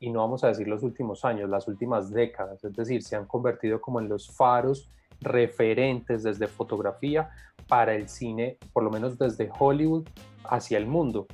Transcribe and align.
y 0.00 0.08
no 0.08 0.20
vamos 0.20 0.42
a 0.42 0.48
decir 0.48 0.66
los 0.66 0.82
últimos 0.82 1.26
años, 1.26 1.50
las 1.50 1.68
últimas 1.68 2.10
décadas, 2.10 2.64
es 2.64 2.74
decir, 2.74 3.02
se 3.02 3.16
han 3.16 3.26
convertido 3.26 3.80
como 3.80 4.00
en 4.00 4.08
los 4.08 4.34
faros 4.34 4.90
referentes 5.20 6.22
desde 6.22 6.48
fotografía 6.48 7.30
para 7.68 7.94
el 7.94 8.08
cine, 8.08 8.56
por 8.72 8.82
lo 8.82 8.90
menos 8.90 9.18
desde 9.18 9.50
Hollywood 9.56 10.08
hacia 10.44 10.78
el 10.78 10.86
mundo. 10.86 11.26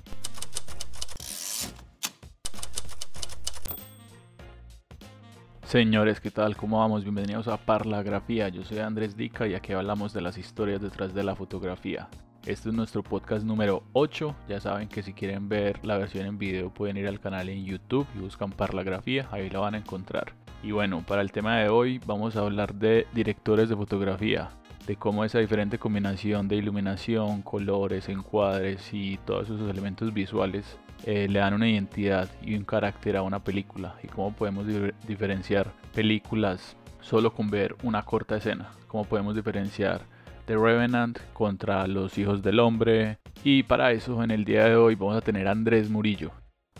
Señores, 5.62 6.20
¿qué 6.20 6.32
tal? 6.32 6.56
¿Cómo 6.56 6.78
vamos? 6.78 7.04
Bienvenidos 7.04 7.46
a 7.46 7.56
Parlagrafía. 7.58 8.48
Yo 8.48 8.64
soy 8.64 8.78
Andrés 8.78 9.16
Dica 9.16 9.46
y 9.46 9.54
aquí 9.54 9.72
hablamos 9.72 10.12
de 10.12 10.22
las 10.22 10.38
historias 10.38 10.80
detrás 10.80 11.14
de 11.14 11.22
la 11.22 11.36
fotografía. 11.36 12.08
Este 12.46 12.68
es 12.68 12.76
nuestro 12.76 13.02
podcast 13.02 13.44
número 13.44 13.82
8. 13.92 14.36
Ya 14.48 14.60
saben 14.60 14.86
que 14.86 15.02
si 15.02 15.12
quieren 15.12 15.48
ver 15.48 15.84
la 15.84 15.98
versión 15.98 16.26
en 16.26 16.38
video 16.38 16.70
pueden 16.70 16.96
ir 16.96 17.08
al 17.08 17.18
canal 17.18 17.48
en 17.48 17.64
YouTube 17.64 18.06
y 18.14 18.20
buscan 18.20 18.52
Parlagrafía, 18.52 19.26
ahí 19.32 19.50
la 19.50 19.58
van 19.58 19.74
a 19.74 19.78
encontrar. 19.78 20.32
Y 20.62 20.70
bueno, 20.70 21.02
para 21.04 21.22
el 21.22 21.32
tema 21.32 21.56
de 21.56 21.68
hoy 21.68 22.00
vamos 22.06 22.36
a 22.36 22.42
hablar 22.42 22.72
de 22.72 23.08
directores 23.12 23.68
de 23.68 23.74
fotografía, 23.74 24.50
de 24.86 24.94
cómo 24.94 25.24
esa 25.24 25.40
diferente 25.40 25.80
combinación 25.80 26.46
de 26.46 26.54
iluminación, 26.54 27.42
colores, 27.42 28.08
encuadres 28.08 28.90
y 28.92 29.18
todos 29.26 29.50
esos 29.50 29.68
elementos 29.68 30.14
visuales 30.14 30.78
eh, 31.04 31.26
le 31.28 31.40
dan 31.40 31.52
una 31.52 31.68
identidad 31.68 32.30
y 32.42 32.54
un 32.54 32.62
carácter 32.62 33.16
a 33.16 33.22
una 33.22 33.42
película 33.42 33.96
y 34.04 34.06
cómo 34.06 34.32
podemos 34.32 34.68
diferenciar 35.08 35.72
películas 35.92 36.76
solo 37.00 37.34
con 37.34 37.50
ver 37.50 37.74
una 37.82 38.02
corta 38.02 38.36
escena, 38.36 38.70
cómo 38.86 39.04
podemos 39.04 39.34
diferenciar 39.34 40.02
The 40.46 40.56
Revenant 40.56 41.18
contra 41.32 41.86
Los 41.88 42.16
Hijos 42.18 42.40
del 42.40 42.60
Hombre. 42.60 43.18
Y 43.42 43.64
para 43.64 43.90
eso 43.90 44.22
en 44.22 44.30
el 44.30 44.44
día 44.44 44.64
de 44.64 44.76
hoy 44.76 44.94
vamos 44.94 45.16
a 45.16 45.20
tener 45.20 45.48
a 45.48 45.50
Andrés 45.50 45.90
Murillo. 45.90 46.30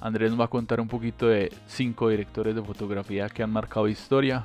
Andrés 0.01 0.31
nos 0.31 0.41
va 0.41 0.45
a 0.45 0.51
contar 0.51 0.81
un 0.81 0.89
poquito 0.89 1.27
de 1.27 1.53
cinco 1.67 2.09
directores 2.09 2.55
de 2.55 2.63
fotografía 2.63 3.29
que 3.29 3.43
han 3.43 3.51
marcado 3.51 3.89
historia, 3.89 4.45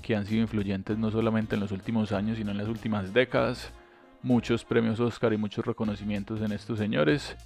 que 0.00 0.16
han 0.16 0.24
sido 0.24 0.42
influyentes 0.42 0.96
no 0.96 1.10
solamente 1.10 1.54
en 1.54 1.60
los 1.60 1.70
últimos 1.70 2.12
años, 2.12 2.38
sino 2.38 2.50
en 2.50 2.58
las 2.58 2.68
últimas 2.68 3.12
décadas. 3.12 3.72
Muchos 4.22 4.64
premios 4.64 5.00
Oscar 5.00 5.32
y 5.32 5.36
muchos 5.36 5.66
reconocimientos 5.66 6.40
en 6.40 6.52
estos 6.52 6.78
señores. 6.78 7.36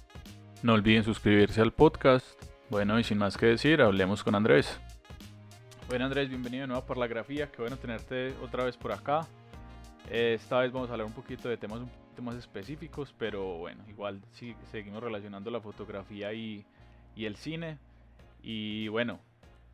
No 0.63 0.73
olviden 0.73 1.03
suscribirse 1.03 1.61
al 1.61 1.73
podcast. 1.73 2.25
Bueno, 2.69 2.99
y 2.99 3.03
sin 3.03 3.17
más 3.17 3.37
que 3.37 3.47
decir, 3.47 3.81
hablemos 3.81 4.23
con 4.23 4.35
Andrés. 4.35 4.79
Bueno 5.89 6.05
Andrés, 6.05 6.29
bienvenido 6.29 6.61
de 6.61 6.67
nuevo 6.67 6.83
a 6.83 6.85
Parlagrafía, 6.85 7.49
qué 7.49 7.61
bueno 7.61 7.77
tenerte 7.77 8.33
otra 8.43 8.65
vez 8.65 8.75
por 8.75 8.91
acá. 8.91 9.25
Esta 10.09 10.59
vez 10.59 10.71
vamos 10.71 10.89
a 10.89 10.93
hablar 10.93 11.05
un 11.05 11.13
poquito 11.13 11.49
de 11.49 11.57
temas, 11.57 11.81
temas 12.15 12.35
específicos, 12.35 13.13
pero 13.17 13.57
bueno, 13.57 13.83
igual 13.89 14.21
sí, 14.31 14.55
seguimos 14.71 15.03
relacionando 15.03 15.51
la 15.51 15.59
fotografía 15.59 16.31
y, 16.31 16.65
y 17.13 17.25
el 17.25 17.35
cine. 17.35 17.77
Y 18.41 18.87
bueno, 18.87 19.19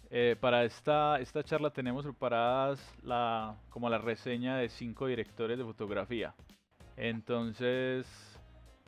eh, 0.09 0.36
para 0.40 0.64
esta, 0.64 1.20
esta 1.20 1.44
charla 1.44 1.70
tenemos 1.70 2.03
preparadas 2.03 2.80
la, 3.03 3.56
como 3.70 3.90
la 3.90 4.00
reseña 4.00 4.58
de 4.58 4.70
cinco 4.70 5.06
directores 5.06 5.59
de 5.59 5.64
fotografía. 5.64 6.34
Entonces, 6.97 8.08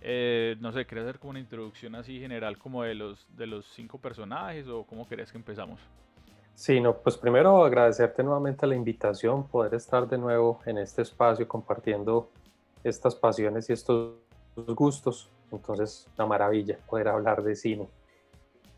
eh, 0.02 0.56
no 0.60 0.72
sé, 0.72 0.88
¿querés 0.88 1.04
hacer 1.04 1.20
como 1.20 1.30
una 1.30 1.40
introducción 1.40 1.94
así 1.94 2.20
general 2.20 2.58
como 2.58 2.82
de 2.82 2.96
los, 2.96 3.28
de 3.38 3.46
los 3.46 3.68
cinco 3.68 4.00
personajes 4.00 4.68
o 4.68 4.84
cómo 4.84 5.08
querés 5.08 5.32
que 5.32 5.38
empezamos? 5.38 5.80
Sí, 6.56 6.80
no, 6.80 6.96
pues 6.96 7.18
primero 7.18 7.66
agradecerte 7.66 8.24
nuevamente 8.24 8.66
la 8.66 8.76
invitación, 8.76 9.46
poder 9.46 9.74
estar 9.76 10.08
de 10.08 10.18
nuevo 10.18 10.62
en 10.66 10.78
este 10.78 11.02
espacio 11.02 11.46
compartiendo 11.50 12.30
estas 12.82 13.14
pasiones 13.14 13.70
y 13.70 13.74
estos 13.74 14.14
gustos. 14.68 15.30
Entonces, 15.52 16.08
una 16.18 16.28
maravilla 16.28 16.80
poder 16.88 17.10
hablar 17.10 17.44
de 17.44 17.56
cine. 17.56 17.90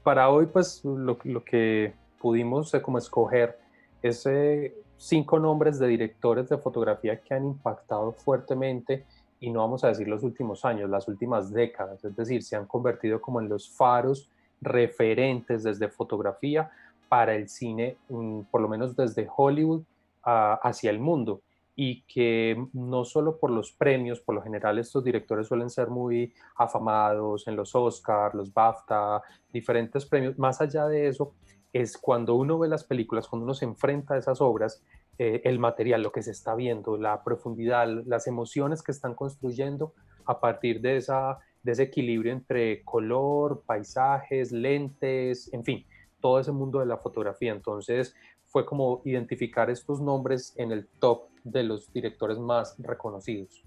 Para 0.01 0.29
hoy, 0.29 0.47
pues 0.47 0.83
lo, 0.83 1.17
que 1.17 1.93
pudimos 2.19 2.73
eh, 2.73 2.81
como 2.81 2.97
escoger 2.97 3.59
es 4.01 4.25
eh, 4.25 4.75
cinco 4.97 5.37
nombres 5.37 5.77
de 5.77 5.87
directores 5.87 6.49
de 6.49 6.57
fotografía 6.57 7.21
que 7.21 7.35
han 7.35 7.45
impactado 7.45 8.11
fuertemente 8.11 9.05
y 9.39 9.51
no 9.51 9.59
vamos 9.59 9.83
a 9.83 9.89
decir 9.89 10.07
los 10.07 10.23
últimos 10.23 10.65
años, 10.65 10.89
las 10.89 11.07
últimas 11.07 11.53
décadas, 11.53 12.03
es 12.03 12.15
decir, 12.15 12.41
se 12.41 12.55
han 12.55 12.65
convertido 12.65 13.21
como 13.21 13.39
en 13.39 13.49
los 13.49 13.69
faros 13.69 14.31
referentes 14.61 15.61
desde 15.61 15.89
fotografía 15.89 16.71
para 17.09 17.35
el 17.35 17.49
cine, 17.49 17.97
mm, 18.09 18.41
por 18.51 18.61
lo 18.61 18.67
menos 18.67 18.95
desde 18.95 19.27
Hollywood 19.35 19.83
hacia 20.23 20.89
el 20.89 20.99
mundo. 20.99 21.41
Y 21.75 22.01
que 22.01 22.57
no 22.73 23.05
solo 23.05 23.37
por 23.37 23.49
los 23.49 23.71
premios, 23.71 24.19
por 24.19 24.35
lo 24.35 24.41
general 24.41 24.77
estos 24.79 25.03
directores 25.03 25.47
suelen 25.47 25.69
ser 25.69 25.89
muy 25.89 26.33
afamados 26.57 27.47
en 27.47 27.55
los 27.55 27.75
Oscars, 27.75 28.35
los 28.35 28.53
BAFTA, 28.53 29.21
diferentes 29.53 30.05
premios, 30.05 30.37
más 30.37 30.59
allá 30.59 30.87
de 30.87 31.07
eso, 31.07 31.33
es 31.71 31.97
cuando 31.97 32.35
uno 32.35 32.57
ve 32.57 32.67
las 32.67 32.83
películas, 32.83 33.27
cuando 33.27 33.45
uno 33.45 33.53
se 33.53 33.65
enfrenta 33.65 34.15
a 34.15 34.17
esas 34.17 34.41
obras, 34.41 34.83
eh, 35.19 35.41
el 35.45 35.59
material, 35.59 36.03
lo 36.03 36.11
que 36.11 36.21
se 36.21 36.31
está 36.31 36.55
viendo, 36.55 36.97
la 36.97 37.23
profundidad, 37.23 37.87
las 38.05 38.27
emociones 38.27 38.83
que 38.83 38.91
están 38.91 39.15
construyendo 39.15 39.93
a 40.25 40.39
partir 40.39 40.79
de, 40.81 40.97
esa, 40.97 41.39
de 41.63 41.71
ese 41.71 41.83
equilibrio 41.83 42.31
entre 42.31 42.83
color, 42.83 43.63
paisajes, 43.65 44.51
lentes, 44.51 45.51
en 45.53 45.63
fin, 45.63 45.85
todo 46.19 46.39
ese 46.39 46.51
mundo 46.51 46.79
de 46.79 46.85
la 46.85 46.97
fotografía. 46.97 47.51
Entonces 47.51 48.15
fue 48.45 48.65
como 48.65 49.01
identificar 49.05 49.69
estos 49.69 50.01
nombres 50.01 50.53
en 50.57 50.71
el 50.71 50.87
top 50.99 51.29
de 51.43 51.63
los 51.63 51.91
directores 51.93 52.39
más 52.39 52.75
reconocidos. 52.79 53.63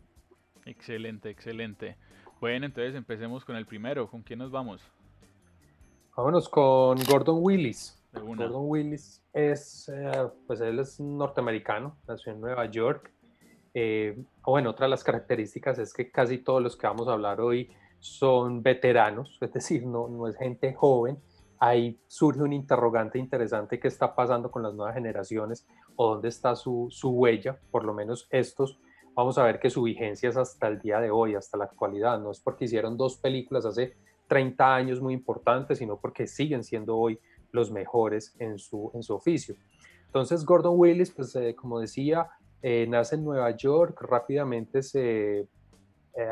Excelente, 0.65 1.31
excelente. 1.31 1.97
Bueno, 2.41 2.67
entonces 2.67 2.95
empecemos 2.95 3.45
con 3.45 3.57
el 3.57 3.67
primero. 3.67 4.09
¿Con 4.09 4.23
quién 4.23 4.39
nos 4.39 4.51
vamos? 4.51 4.83
Vámonos 6.17 6.49
con 6.49 6.99
Gordon 7.09 7.39
Willis. 7.41 7.97
Gordon 8.13 8.69
Willis 8.69 9.23
es, 9.33 9.89
eh, 9.89 10.29
pues 10.47 10.61
él 10.61 10.79
es 10.81 10.99
norteamericano, 10.99 11.97
nació 12.09 12.33
en 12.33 12.41
Nueva 12.41 12.67
York. 12.67 13.13
Eh, 13.73 14.21
bueno, 14.45 14.71
otra 14.71 14.87
de 14.87 14.91
las 14.91 15.05
características 15.05 15.79
es 15.79 15.95
que 15.95 16.11
casi 16.11 16.39
todos 16.39 16.63
los 16.63 16.77
que 16.77 16.87
vamos 16.87 17.09
a 17.09 17.13
hablar 17.13 17.41
hoy 17.41 17.71
son 18.01 18.63
veteranos, 18.63 19.39
es 19.41 19.53
decir, 19.53 19.87
no, 19.87 20.09
no 20.09 20.27
es 20.27 20.37
gente 20.37 20.75
joven, 20.75 21.19
ahí 21.61 22.01
surge 22.09 22.43
un 22.43 22.55
interrogante 22.55 23.19
interesante 23.19 23.79
qué 23.79 23.87
está 23.87 24.15
pasando 24.15 24.51
con 24.51 24.63
las 24.63 24.75
nuevas 24.75 24.95
generaciones 24.95 25.67
o 25.95 26.09
dónde 26.15 26.29
está 26.29 26.57
su, 26.57 26.89
su, 26.91 27.11
huella, 27.11 27.61
por 27.71 27.85
lo 27.85 27.93
menos 27.93 28.27
estos. 28.31 28.81
Vamos 29.15 29.37
a 29.37 29.45
ver 29.45 29.61
que 29.61 29.69
su 29.69 29.83
vigencia 29.83 30.31
es 30.31 30.37
hasta 30.39 30.69
el 30.69 30.81
día 30.81 31.01
de 31.01 31.11
hoy, 31.11 31.35
hasta 31.35 31.59
la 31.59 31.65
actualidad. 31.65 32.19
No 32.19 32.31
es 32.31 32.41
porque 32.41 32.65
hicieron 32.65 32.97
dos 32.97 33.19
películas 33.19 33.67
hace 33.67 33.95
30 34.29 34.75
años 34.75 35.01
muy 35.03 35.13
importantes, 35.13 35.79
sino 35.79 35.99
porque 35.99 36.27
siguen 36.27 36.65
siendo 36.65 36.97
hoy 36.97 37.21
los 37.53 37.71
mejores 37.71 38.35
en 38.39 38.59
su, 38.59 38.91
en 38.95 39.03
su 39.03 39.15
oficio. 39.15 39.55
Entonces 40.07 40.45
Gordon 40.45 40.75
Willis, 40.79 41.11
pues 41.11 41.37
eh, 41.37 41.55
como 41.55 41.79
decía, 41.79 42.31
eh, 42.63 42.87
nace 42.89 43.17
en 43.17 43.25
Nueva 43.25 43.51
York, 43.57 44.01
rápidamente 44.01 44.83
se 44.83 45.41
eh, 45.41 45.47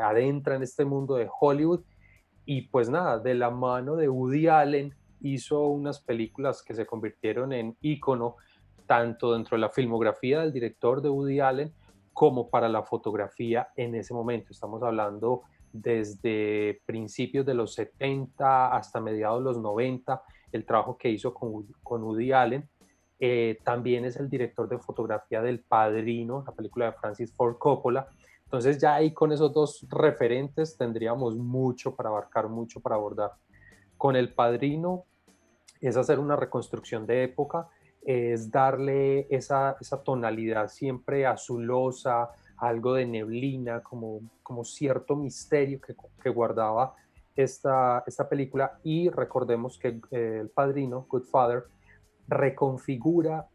adentra 0.01 0.55
en 0.55 0.63
este 0.63 0.85
mundo 0.85 1.15
de 1.15 1.29
Hollywood 1.39 1.81
y 2.45 2.63
pues 2.63 2.89
nada, 2.89 3.19
de 3.19 3.35
la 3.35 3.51
mano 3.51 3.95
de 3.95 4.09
Woody 4.09 4.47
Allen, 4.47 4.95
hizo 5.21 5.67
unas 5.67 5.99
películas 5.99 6.63
que 6.63 6.73
se 6.73 6.85
convirtieron 6.85 7.53
en 7.53 7.75
ícono 7.81 8.37
tanto 8.85 9.33
dentro 9.33 9.55
de 9.55 9.61
la 9.61 9.69
filmografía 9.69 10.41
del 10.41 10.51
director 10.51 11.01
de 11.01 11.09
Woody 11.09 11.39
Allen 11.39 11.73
como 12.11 12.49
para 12.49 12.67
la 12.67 12.83
fotografía 12.83 13.69
en 13.75 13.95
ese 13.95 14.13
momento. 14.13 14.51
Estamos 14.51 14.81
hablando 14.83 15.43
desde 15.71 16.81
principios 16.85 17.45
de 17.45 17.53
los 17.53 17.73
70 17.75 18.75
hasta 18.75 18.99
mediados 18.99 19.39
de 19.39 19.45
los 19.45 19.57
90, 19.59 20.21
el 20.51 20.65
trabajo 20.65 20.97
que 20.97 21.09
hizo 21.09 21.33
con, 21.33 21.67
con 21.83 22.03
Woody 22.03 22.31
Allen. 22.31 22.67
Eh, 23.19 23.59
también 23.63 24.05
es 24.05 24.15
el 24.17 24.29
director 24.29 24.67
de 24.67 24.79
fotografía 24.79 25.41
del 25.41 25.59
Padrino, 25.59 26.43
la 26.45 26.53
película 26.53 26.85
de 26.87 26.93
Francis 26.93 27.33
Ford 27.33 27.57
Coppola. 27.57 28.07
Entonces 28.45 28.79
ya 28.79 28.95
ahí 28.95 29.13
con 29.13 29.31
esos 29.31 29.53
dos 29.53 29.85
referentes 29.89 30.75
tendríamos 30.77 31.35
mucho 31.35 31.95
para 31.95 32.09
abarcar, 32.09 32.49
mucho 32.49 32.79
para 32.79 32.95
abordar. 32.95 33.33
Con 33.97 34.15
el 34.15 34.33
Padrino 34.33 35.05
es 35.81 35.97
hacer 35.97 36.19
una 36.19 36.35
reconstrucción 36.35 37.05
de 37.05 37.23
época, 37.23 37.69
es 38.01 38.49
darle 38.49 39.27
esa, 39.29 39.77
tonalidad 40.03 40.69
siempre 40.69 41.25
azulosa, 41.25 42.29
algo 42.57 42.93
de 42.93 43.05
neblina, 43.05 43.81
como, 43.81 44.21
cierto 44.63 45.15
misterio 45.15 45.79
que, 45.81 46.29
guardaba 46.29 46.95
esta, 47.35 48.03
película. 48.29 48.79
Y 48.83 49.09
recordemos 49.09 49.77
que 49.77 49.99
eh, 50.11 50.39
el 50.41 50.49
padrino, 50.49 51.05
Good 51.09 51.25
Father, 51.25 51.63
reconfigura 52.27 53.47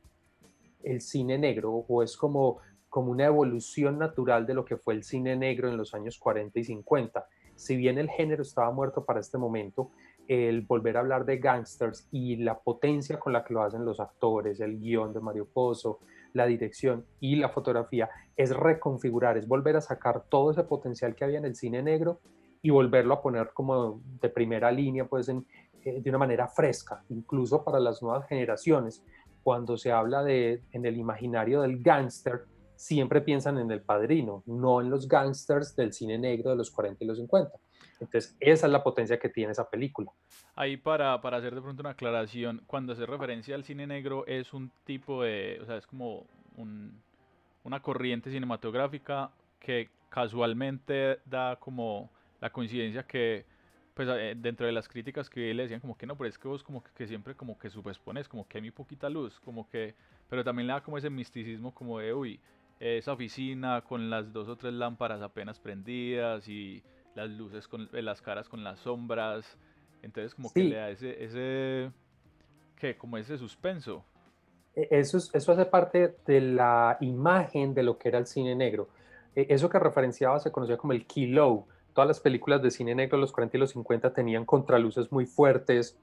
el 0.82 1.00
cine 1.00 1.38
negro 1.38 1.84
o 1.88 2.02
es 2.02 2.16
como 2.16 2.58
una 2.90 3.26
evolución 3.26 3.98
natural 3.98 4.46
de 4.46 4.54
lo 4.54 4.64
que 4.64 4.76
fue 4.76 4.94
el 4.94 5.02
cine 5.02 5.36
negro 5.36 5.68
en 5.68 5.76
los 5.76 5.94
años 5.94 6.18
40 6.18 6.58
y 6.58 6.64
50. 6.64 7.26
Si 7.56 7.76
bien 7.76 7.98
el 7.98 8.10
género 8.10 8.42
estaba 8.42 8.70
muerto 8.70 9.04
para 9.04 9.20
este 9.20 9.38
momento, 9.38 9.90
el 10.28 10.62
volver 10.62 10.96
a 10.96 11.00
hablar 11.00 11.24
de 11.24 11.38
gangsters 11.38 12.08
y 12.10 12.36
la 12.36 12.58
potencia 12.58 13.18
con 13.18 13.32
la 13.32 13.44
que 13.44 13.54
lo 13.54 13.62
hacen 13.62 13.84
los 13.84 14.00
actores, 14.00 14.60
el 14.60 14.78
guion 14.78 15.12
de 15.12 15.20
Mario 15.20 15.46
Pozo, 15.46 16.00
la 16.32 16.46
dirección 16.46 17.04
y 17.20 17.36
la 17.36 17.48
fotografía, 17.48 18.08
es 18.36 18.54
reconfigurar, 18.54 19.36
es 19.36 19.46
volver 19.46 19.76
a 19.76 19.80
sacar 19.80 20.24
todo 20.28 20.50
ese 20.50 20.64
potencial 20.64 21.14
que 21.14 21.24
había 21.24 21.38
en 21.38 21.44
el 21.44 21.56
cine 21.56 21.82
negro 21.82 22.20
y 22.62 22.70
volverlo 22.70 23.14
a 23.14 23.22
poner 23.22 23.50
como 23.52 24.00
de 24.20 24.28
primera 24.28 24.72
línea 24.72 25.06
pues 25.06 25.28
en, 25.28 25.46
eh, 25.84 26.00
de 26.00 26.10
una 26.10 26.18
manera 26.18 26.48
fresca, 26.48 27.04
incluso 27.10 27.62
para 27.62 27.78
las 27.78 28.02
nuevas 28.02 28.26
generaciones. 28.26 29.04
Cuando 29.42 29.76
se 29.76 29.92
habla 29.92 30.24
de, 30.24 30.62
en 30.72 30.86
el 30.86 30.96
imaginario 30.96 31.60
del 31.60 31.82
gángster, 31.82 32.46
siempre 32.74 33.20
piensan 33.20 33.58
en 33.58 33.70
el 33.70 33.82
padrino, 33.82 34.42
no 34.46 34.80
en 34.80 34.88
los 34.88 35.06
gángsters 35.06 35.76
del 35.76 35.92
cine 35.92 36.18
negro 36.18 36.50
de 36.50 36.56
los 36.56 36.70
40 36.70 37.04
y 37.04 37.06
los 37.06 37.18
50. 37.18 37.52
Entonces, 38.04 38.36
esa 38.40 38.66
es 38.66 38.72
la 38.72 38.82
potencia 38.82 39.18
que 39.18 39.28
tiene 39.28 39.52
esa 39.52 39.68
película. 39.68 40.10
Ahí 40.54 40.76
para, 40.76 41.20
para 41.20 41.38
hacer 41.38 41.54
de 41.54 41.60
pronto 41.60 41.82
una 41.82 41.90
aclaración, 41.90 42.62
cuando 42.66 42.92
hace 42.92 43.06
referencia 43.06 43.54
al 43.54 43.64
cine 43.64 43.86
negro 43.86 44.26
es 44.26 44.52
un 44.52 44.70
tipo 44.84 45.22
de, 45.22 45.58
o 45.62 45.66
sea, 45.66 45.76
es 45.76 45.86
como 45.86 46.26
un, 46.56 47.02
una 47.64 47.80
corriente 47.80 48.30
cinematográfica 48.30 49.30
que 49.58 49.90
casualmente 50.08 51.18
da 51.24 51.56
como 51.56 52.10
la 52.40 52.50
coincidencia 52.50 53.04
que 53.04 53.46
pues 53.94 54.08
eh, 54.10 54.34
dentro 54.36 54.66
de 54.66 54.72
las 54.72 54.88
críticas 54.88 55.30
que 55.30 55.54
le 55.54 55.62
decían 55.62 55.80
como 55.80 55.96
que 55.96 56.06
no, 56.06 56.16
pero 56.16 56.28
es 56.28 56.36
que 56.36 56.48
vos 56.48 56.62
como 56.62 56.82
que, 56.82 57.06
siempre 57.06 57.34
como 57.34 57.58
que 57.58 57.70
subexpones, 57.70 58.28
como 58.28 58.46
que 58.46 58.58
hay 58.58 58.62
muy 58.62 58.70
poquita 58.72 59.08
luz, 59.08 59.38
como 59.40 59.68
que, 59.68 59.94
pero 60.28 60.42
también 60.42 60.66
le 60.66 60.72
da 60.72 60.82
como 60.82 60.98
ese 60.98 61.10
misticismo 61.10 61.72
como 61.72 62.00
de, 62.00 62.12
uy, 62.12 62.40
esa 62.80 63.12
oficina 63.12 63.82
con 63.82 64.10
las 64.10 64.32
dos 64.32 64.48
o 64.48 64.56
tres 64.56 64.74
lámparas 64.74 65.22
apenas 65.22 65.60
prendidas 65.60 66.48
y 66.48 66.82
las 67.14 67.30
luces 67.30 67.68
con 67.68 67.88
las 67.92 68.20
caras 68.20 68.48
con 68.48 68.64
las 68.64 68.80
sombras, 68.80 69.56
entonces 70.02 70.34
como 70.34 70.52
que 70.52 70.64
le 70.64 70.76
da 70.76 70.90
ese, 70.90 71.24
ese, 71.24 71.90
que 72.76 72.96
como 72.96 73.16
ese 73.16 73.38
suspenso. 73.38 74.04
E, 74.74 74.88
eso, 74.90 75.18
eso 75.18 75.52
hace 75.52 75.64
parte 75.66 76.16
de 76.26 76.40
la 76.40 76.96
imagen 77.00 77.74
de 77.74 77.82
lo 77.82 77.98
que 77.98 78.08
era 78.08 78.18
el 78.18 78.26
cine 78.26 78.54
negro. 78.54 78.88
E, 79.34 79.46
eso 79.48 79.68
que 79.68 79.78
referenciaba 79.78 80.38
se 80.40 80.50
conocía 80.50 80.76
como 80.76 80.92
el 80.92 81.06
kilo, 81.06 81.66
todas 81.92 82.08
las 82.08 82.20
películas 82.20 82.62
de 82.62 82.70
cine 82.70 82.94
negro 82.94 83.16
de 83.16 83.22
los 83.22 83.32
40 83.32 83.56
y 83.56 83.60
los 83.60 83.70
50 83.70 84.12
tenían 84.12 84.44
contraluces 84.44 85.10
muy 85.12 85.26
fuertes, 85.26 85.96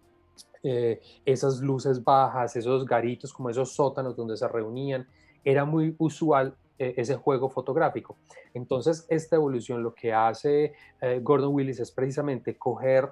eh, 0.64 1.02
esas 1.26 1.60
luces 1.60 2.04
bajas, 2.04 2.56
esos 2.56 2.86
garitos, 2.86 3.34
como 3.34 3.50
esos 3.50 3.74
sótanos 3.74 4.16
donde 4.16 4.38
se 4.38 4.48
reunían, 4.48 5.08
era 5.44 5.66
muy 5.66 5.96
usual 5.98 6.54
eh, 6.54 6.61
ese 6.98 7.16
juego 7.16 7.50
fotográfico. 7.50 8.18
Entonces, 8.54 9.06
esta 9.10 9.36
evolución 9.36 9.84
lo 9.84 9.94
que 9.94 10.14
hace 10.14 10.74
eh, 11.02 11.20
Gordon 11.22 11.54
Willis 11.54 11.80
es 11.80 11.92
precisamente 11.92 12.58
coger 12.58 13.12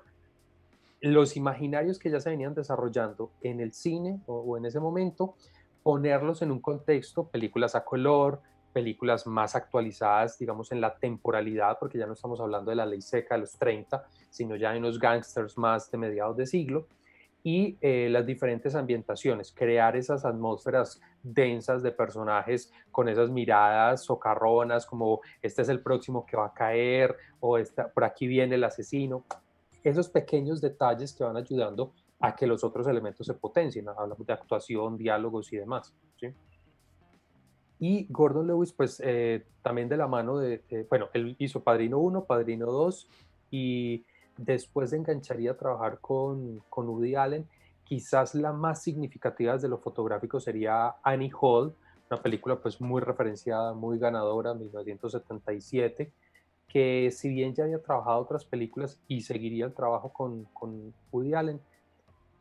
los 1.01 1.37
imaginarios 1.37 1.97
que 1.99 2.09
ya 2.09 2.19
se 2.19 2.29
venían 2.29 2.53
desarrollando 2.53 3.31
en 3.41 3.59
el 3.61 3.71
cine 3.71 4.19
o 4.25 4.57
en 4.57 4.65
ese 4.65 4.79
momento, 4.79 5.35
ponerlos 5.81 6.41
en 6.41 6.51
un 6.51 6.59
contexto, 6.59 7.27
películas 7.27 7.73
a 7.75 7.85
color, 7.85 8.41
películas 8.73 9.25
más 9.25 9.55
actualizadas, 9.55 10.37
digamos, 10.37 10.71
en 10.71 10.81
la 10.81 10.95
temporalidad, 10.95 11.77
porque 11.79 11.97
ya 11.97 12.05
no 12.05 12.13
estamos 12.13 12.39
hablando 12.39 12.69
de 12.69 12.75
la 12.75 12.85
ley 12.85 13.01
seca 13.01 13.35
de 13.35 13.41
los 13.41 13.57
30, 13.57 14.03
sino 14.29 14.55
ya 14.55 14.75
en 14.75 14.83
los 14.83 14.99
gangsters 14.99 15.57
más 15.57 15.89
de 15.89 15.97
mediados 15.97 16.37
de 16.37 16.45
siglo, 16.45 16.87
y 17.43 17.77
eh, 17.81 18.09
las 18.09 18.25
diferentes 18.25 18.75
ambientaciones, 18.75 19.53
crear 19.53 19.95
esas 19.95 20.25
atmósferas 20.25 21.01
densas 21.23 21.81
de 21.81 21.91
personajes 21.91 22.71
con 22.91 23.07
esas 23.07 23.29
miradas 23.29 24.03
socarronas, 24.03 24.85
como 24.85 25.21
este 25.41 25.61
es 25.61 25.69
el 25.69 25.81
próximo 25.81 26.25
que 26.25 26.35
va 26.35 26.47
a 26.47 26.53
caer, 26.53 27.15
o 27.39 27.57
esta, 27.57 27.87
por 27.89 28.03
aquí 28.03 28.27
viene 28.27 28.55
el 28.55 28.63
asesino, 28.63 29.25
esos 29.83 30.09
pequeños 30.09 30.59
detalles 30.59 31.13
que 31.13 31.23
van 31.23 31.37
ayudando 31.37 31.93
a 32.19 32.35
que 32.35 32.45
los 32.45 32.63
otros 32.63 32.85
elementos 32.87 33.25
se 33.25 33.33
potencien, 33.33 33.87
hablamos 33.87 34.25
de 34.25 34.33
actuación, 34.33 34.97
diálogos 34.97 35.53
y 35.53 35.57
demás. 35.57 35.93
¿sí? 36.19 36.33
Y 37.79 38.07
Gordon 38.09 38.47
Lewis, 38.47 38.73
pues 38.73 39.01
eh, 39.05 39.45
también 39.61 39.87
de 39.87 39.95
la 39.95 40.07
mano 40.07 40.37
de, 40.37 40.61
bueno, 40.89 41.07
él 41.13 41.35
hizo 41.39 41.63
Padrino 41.63 41.99
1, 41.99 42.25
Padrino 42.25 42.65
2 42.65 43.07
y 43.51 44.05
después 44.39 44.93
engancharía 44.93 45.51
a 45.51 45.57
trabajar 45.57 45.99
con, 45.99 46.63
con 46.69 46.87
Woody 46.87 47.15
Allen. 47.15 47.47
Quizás 47.83 48.35
la 48.35 48.53
más 48.53 48.81
significativa 48.81 49.53
desde 49.53 49.67
lo 49.67 49.79
fotográfico 49.79 50.39
sería 50.39 50.95
Annie 51.03 51.31
Hall, 51.39 51.75
una 52.09 52.21
película 52.21 52.55
pues 52.59 52.79
muy 52.79 53.01
referenciada, 53.01 53.73
muy 53.73 53.99
ganadora, 53.99 54.53
1977, 54.53 56.11
que 56.67 57.11
si 57.11 57.29
bien 57.29 57.53
ya 57.53 57.65
había 57.65 57.81
trabajado 57.81 58.19
otras 58.19 58.45
películas 58.45 58.99
y 59.07 59.21
seguiría 59.21 59.65
el 59.65 59.73
trabajo 59.73 60.13
con, 60.13 60.45
con 60.53 60.93
Woody 61.11 61.33
Allen, 61.33 61.59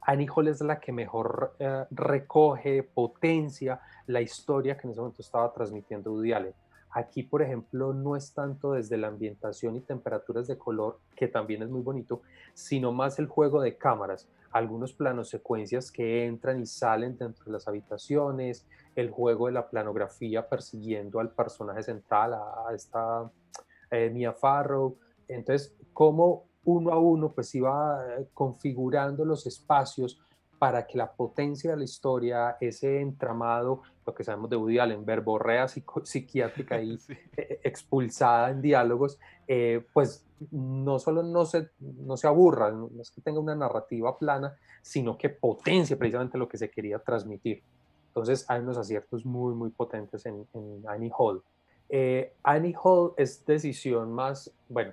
Annie 0.03 0.29
Hall 0.35 0.49
es 0.49 0.61
la 0.61 0.79
que 0.79 0.93
mejor 0.93 1.55
eh, 1.59 1.85
recoge, 1.91 2.83
potencia 2.83 3.81
la 4.07 4.21
historia 4.21 4.77
que 4.77 4.87
en 4.87 4.93
ese 4.93 5.01
momento 5.01 5.23
estaba 5.23 5.53
transmitiendo 5.53 6.13
Woody 6.13 6.33
Allen. 6.33 6.55
Aquí, 6.91 7.23
por 7.23 7.43
ejemplo, 7.43 7.93
no 7.93 8.17
es 8.17 8.33
tanto 8.33 8.73
desde 8.73 8.97
la 8.97 9.09
ambientación 9.09 9.77
y 9.77 9.81
temperaturas 9.81 10.47
de 10.47 10.57
color, 10.57 10.99
que 11.15 11.29
también 11.29 11.63
es 11.63 11.69
muy 11.69 11.83
bonito, 11.83 12.23
sino 12.55 12.93
más 12.93 13.19
el 13.19 13.27
juego 13.27 13.61
de 13.61 13.77
cámaras, 13.77 14.29
algunos 14.51 14.95
planos 14.95 15.29
secuencias 15.29 15.93
que 15.93 16.25
entran 16.25 16.61
y 16.61 16.67
salen 16.67 17.19
dentro 17.19 17.45
de 17.45 17.53
las 17.53 17.69
habitaciones, 17.69 18.67
el 18.97 19.11
juego 19.11 19.47
de 19.47 19.53
la 19.53 19.69
planografía 19.69 20.49
persiguiendo 20.49 21.21
al 21.21 21.31
personaje 21.31 21.83
central, 21.83 22.35
a, 22.35 22.75
esta 22.75 23.31
eh, 23.91 24.11
Mia 24.11 24.33
Farrow. 24.33 24.97
Entonces, 25.29 25.75
cómo 25.93 26.47
uno 26.65 26.93
a 26.93 26.99
uno 26.99 27.33
pues 27.33 27.55
iba 27.55 28.03
eh, 28.19 28.29
configurando 28.35 29.25
los 29.25 29.47
espacios 29.47 30.21
para 30.59 30.87
que 30.87 30.99
la 30.99 31.13
potencia 31.13 31.71
de 31.71 31.77
la 31.77 31.85
historia, 31.85 32.57
ese 32.61 33.01
entramado, 33.01 33.83
lo 34.07 34.15
que 34.15 34.25
sabemos 34.25 34.51
de 34.51 34.57
Woody 34.57 34.79
Allen, 34.79 35.05
verborrea 35.05 35.67
psiquiátrica 35.69 36.81
y 36.83 36.99
e, 37.09 37.19
e, 37.37 37.61
expulsada 37.63 38.51
en 38.51 38.61
diálogos, 38.61 39.19
eh, 39.47 39.85
pues 39.93 40.25
no 40.51 40.99
solo 40.99 41.23
no 41.23 41.45
se, 41.45 41.71
no 41.81 42.17
se 42.17 42.27
aburra, 42.27 42.71
no 42.71 42.91
es 43.01 43.11
que 43.11 43.21
tenga 43.21 43.41
una 43.41 43.55
narrativa 43.55 44.17
plana, 44.19 44.57
sino 44.83 45.17
que 45.17 45.29
potencie 45.29 45.97
precisamente 45.97 46.39
lo 46.39 46.49
que 46.49 46.59
se 46.59 46.71
quería 46.71 46.99
transmitir. 46.99 47.63
Entonces 48.09 48.45
hay 48.49 48.61
unos 48.61 48.79
aciertos 48.79 49.25
muy, 49.25 49.55
muy 49.55 49.71
potentes 49.71 50.27
en, 50.27 50.47
Annie 50.89 51.13
Hall. 51.17 51.43
Eh, 51.89 52.35
Annie 52.43 52.75
Hall 52.83 53.13
es 53.17 53.45
decisión 53.47 54.13
más, 54.13 54.53
bueno, 54.69 54.93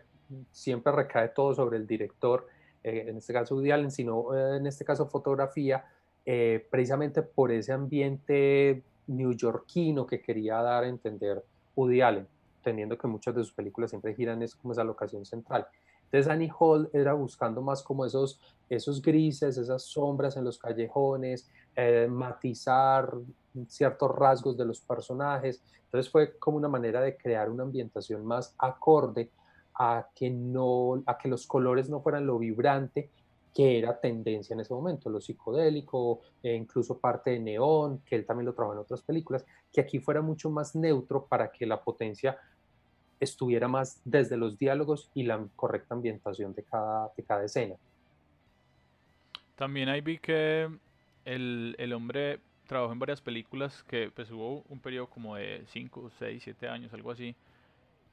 siempre 0.51 0.91
recae 0.91 1.29
todo 1.29 1.53
sobre 1.53 1.77
el 1.77 1.87
director, 1.87 2.47
eh, 2.85 3.05
en 3.07 3.17
este 3.17 3.33
caso 3.33 3.55
Woody 3.55 3.71
Allen, 3.71 3.89
sino 3.89 4.35
eh, 4.35 4.57
en 4.57 4.67
este 4.67 4.85
caso 4.85 5.07
fotografía, 5.07 5.83
eh, 6.23 6.67
precisamente 6.69 7.23
por 7.23 7.51
ese 7.51 7.71
ambiente 7.71 8.83
newyorkino 9.07 10.05
que 10.05 10.21
quería 10.21 10.61
dar 10.61 10.83
a 10.83 10.87
entender 10.87 11.43
Woody 11.75 12.01
Allen, 12.01 12.27
teniendo 12.63 12.95
que 12.95 13.07
muchas 13.07 13.33
de 13.33 13.41
sus 13.41 13.53
películas 13.53 13.89
siempre 13.89 14.13
giran 14.13 14.43
es 14.43 14.53
como 14.53 14.73
esa 14.73 14.83
locación 14.83 15.25
central. 15.25 15.65
Entonces 16.03 16.31
Annie 16.31 16.51
Hall 16.59 16.87
era 16.93 17.13
buscando 17.13 17.63
más 17.63 17.81
como 17.81 18.05
esos, 18.05 18.39
esos 18.69 19.01
grises, 19.01 19.57
esas 19.57 19.81
sombras 19.81 20.37
en 20.37 20.43
los 20.43 20.59
callejones, 20.59 21.49
matizar 22.07 23.11
ciertos 23.67 24.11
rasgos 24.15 24.55
de 24.55 24.65
los 24.65 24.79
personajes. 24.79 25.63
Entonces 25.85 26.11
fue 26.11 26.37
como 26.37 26.57
una 26.57 26.67
manera 26.67 27.01
de 27.01 27.17
crear 27.17 27.49
una 27.49 27.63
ambientación 27.63 28.23
más 28.23 28.53
acorde 28.59 29.31
a 29.77 30.07
que, 30.15 30.29
no, 30.29 31.03
a 31.05 31.17
que 31.17 31.27
los 31.27 31.45
colores 31.47 31.89
no 31.89 32.01
fueran 32.01 32.25
lo 32.25 32.39
vibrante 32.39 33.09
que 33.55 33.79
era 33.79 33.97
tendencia 33.97 34.53
en 34.53 34.59
ese 34.59 34.73
momento, 34.73 35.09
lo 35.09 35.21
psicodélico, 35.21 36.19
e 36.43 36.53
incluso 36.53 36.99
parte 36.99 37.31
de 37.31 37.39
neón, 37.39 38.01
que 38.05 38.17
él 38.17 38.25
también 38.25 38.45
lo 38.45 38.53
trabajó 38.53 38.73
en 38.73 38.79
otras 38.79 39.01
películas, 39.01 39.45
que 39.71 39.79
aquí 39.79 39.99
fuera 39.99 40.21
mucho 40.21 40.49
más 40.49 40.75
neutro 40.75 41.25
para 41.25 41.49
que 41.49 41.65
la 41.65 41.81
potencia 41.81 42.37
estuviera 43.17 43.69
más 43.69 44.01
desde 44.03 44.35
los 44.35 44.57
diálogos 44.57 45.09
y 45.13 45.23
la 45.23 45.41
correcta 45.55 45.95
ambientación 45.95 46.53
de 46.53 46.63
cada, 46.63 47.09
de 47.15 47.23
cada 47.23 47.45
escena. 47.45 47.75
También 49.55 49.87
ahí 49.87 50.01
vi 50.01 50.17
que 50.17 50.69
el, 51.23 51.75
el 51.77 51.93
hombre 51.93 52.41
trabajó 52.67 52.91
en 52.91 52.99
varias 52.99 53.21
películas 53.21 53.83
que 53.83 54.11
pues 54.13 54.29
hubo 54.31 54.63
un 54.67 54.79
periodo 54.79 55.07
como 55.07 55.37
de 55.37 55.63
5, 55.67 56.11
6, 56.19 56.43
7 56.43 56.67
años, 56.67 56.93
algo 56.93 57.09
así, 57.09 57.35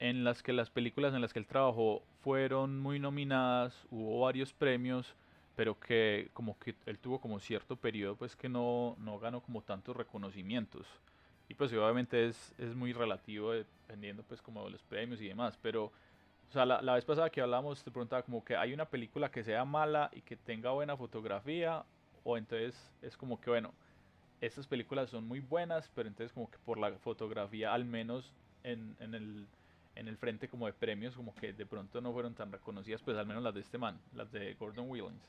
en 0.03 0.25
las 0.25 0.43
que 0.43 0.53
las 0.53 0.69
películas 0.69 1.15
en 1.15 1.21
las 1.21 1.33
que 1.33 1.39
él 1.39 1.47
trabajó 1.47 2.03
fueron 2.23 2.81
muy 2.81 2.99
nominadas, 2.99 3.87
hubo 3.89 4.23
varios 4.23 4.53
premios, 4.53 5.15
pero 5.55 5.79
que 5.79 6.29
como 6.33 6.59
que 6.59 6.75
él 6.87 6.99
tuvo 6.99 7.21
como 7.21 7.39
cierto 7.39 7.77
periodo 7.77 8.17
pues 8.17 8.35
que 8.35 8.49
no, 8.49 8.97
no 8.99 9.21
ganó 9.21 9.41
como 9.41 9.63
tantos 9.63 9.97
reconocimientos. 9.97 10.89
Y 11.49 11.55
pues 11.55 11.73
obviamente 11.73 12.27
es, 12.27 12.53
es 12.59 12.75
muy 12.75 12.93
relativo 12.93 13.53
dependiendo 13.53 14.25
pues 14.25 14.43
como 14.43 14.65
de 14.65 14.71
los 14.71 14.83
premios 14.83 15.21
y 15.21 15.29
demás, 15.29 15.57
pero 15.63 15.85
o 15.85 16.53
sea, 16.53 16.67
la, 16.67 16.83
la, 16.83 16.95
vez 16.95 17.05
pasada 17.05 17.31
que 17.31 17.41
hablamos 17.41 17.85
te 17.85 17.93
preguntaba 17.93 18.25
como 18.25 18.45
que 18.45 18.57
hay 18.57 18.75
una 18.75 18.87
película 18.87 19.31
que 19.31 19.45
sea 19.45 19.65
mala 19.65 20.11
y 20.13 20.23
que 20.23 20.35
tenga 20.35 20.73
buena 20.73 20.97
fotografía, 20.97 21.85
o 22.25 22.37
entonces 22.37 22.91
es 23.03 23.17
como 23.17 23.41
que 23.41 23.51
bueno, 23.51 23.73
estas 24.41 24.67
películas 24.67 25.11
son 25.11 25.29
muy 25.29 25.39
buenas, 25.39 25.89
pero 25.95 26.09
entonces 26.09 26.33
como 26.33 26.51
que 26.51 26.59
por 26.59 26.77
la 26.77 26.91
fotografía 26.99 27.73
al 27.73 27.85
menos 27.85 28.33
en, 28.65 28.97
en 28.99 29.15
el 29.15 29.47
en 29.95 30.09
el 30.09 30.17
frente 30.17 30.49
como 30.49 30.67
de 30.67 30.73
premios, 30.73 31.15
como 31.15 31.35
que 31.35 31.53
de 31.53 31.67
pronto 31.67 32.01
no 32.01 32.13
fueron 32.13 32.35
tan 32.35 32.51
reconocidas, 32.51 33.03
pues 33.03 33.17
al 33.17 33.27
menos 33.27 33.43
las 33.43 33.55
de 33.55 33.61
este 33.61 33.79
man, 33.79 34.01
las 34.15 34.31
de 34.33 34.55
Gordon 34.55 34.89
Williams. 34.89 35.23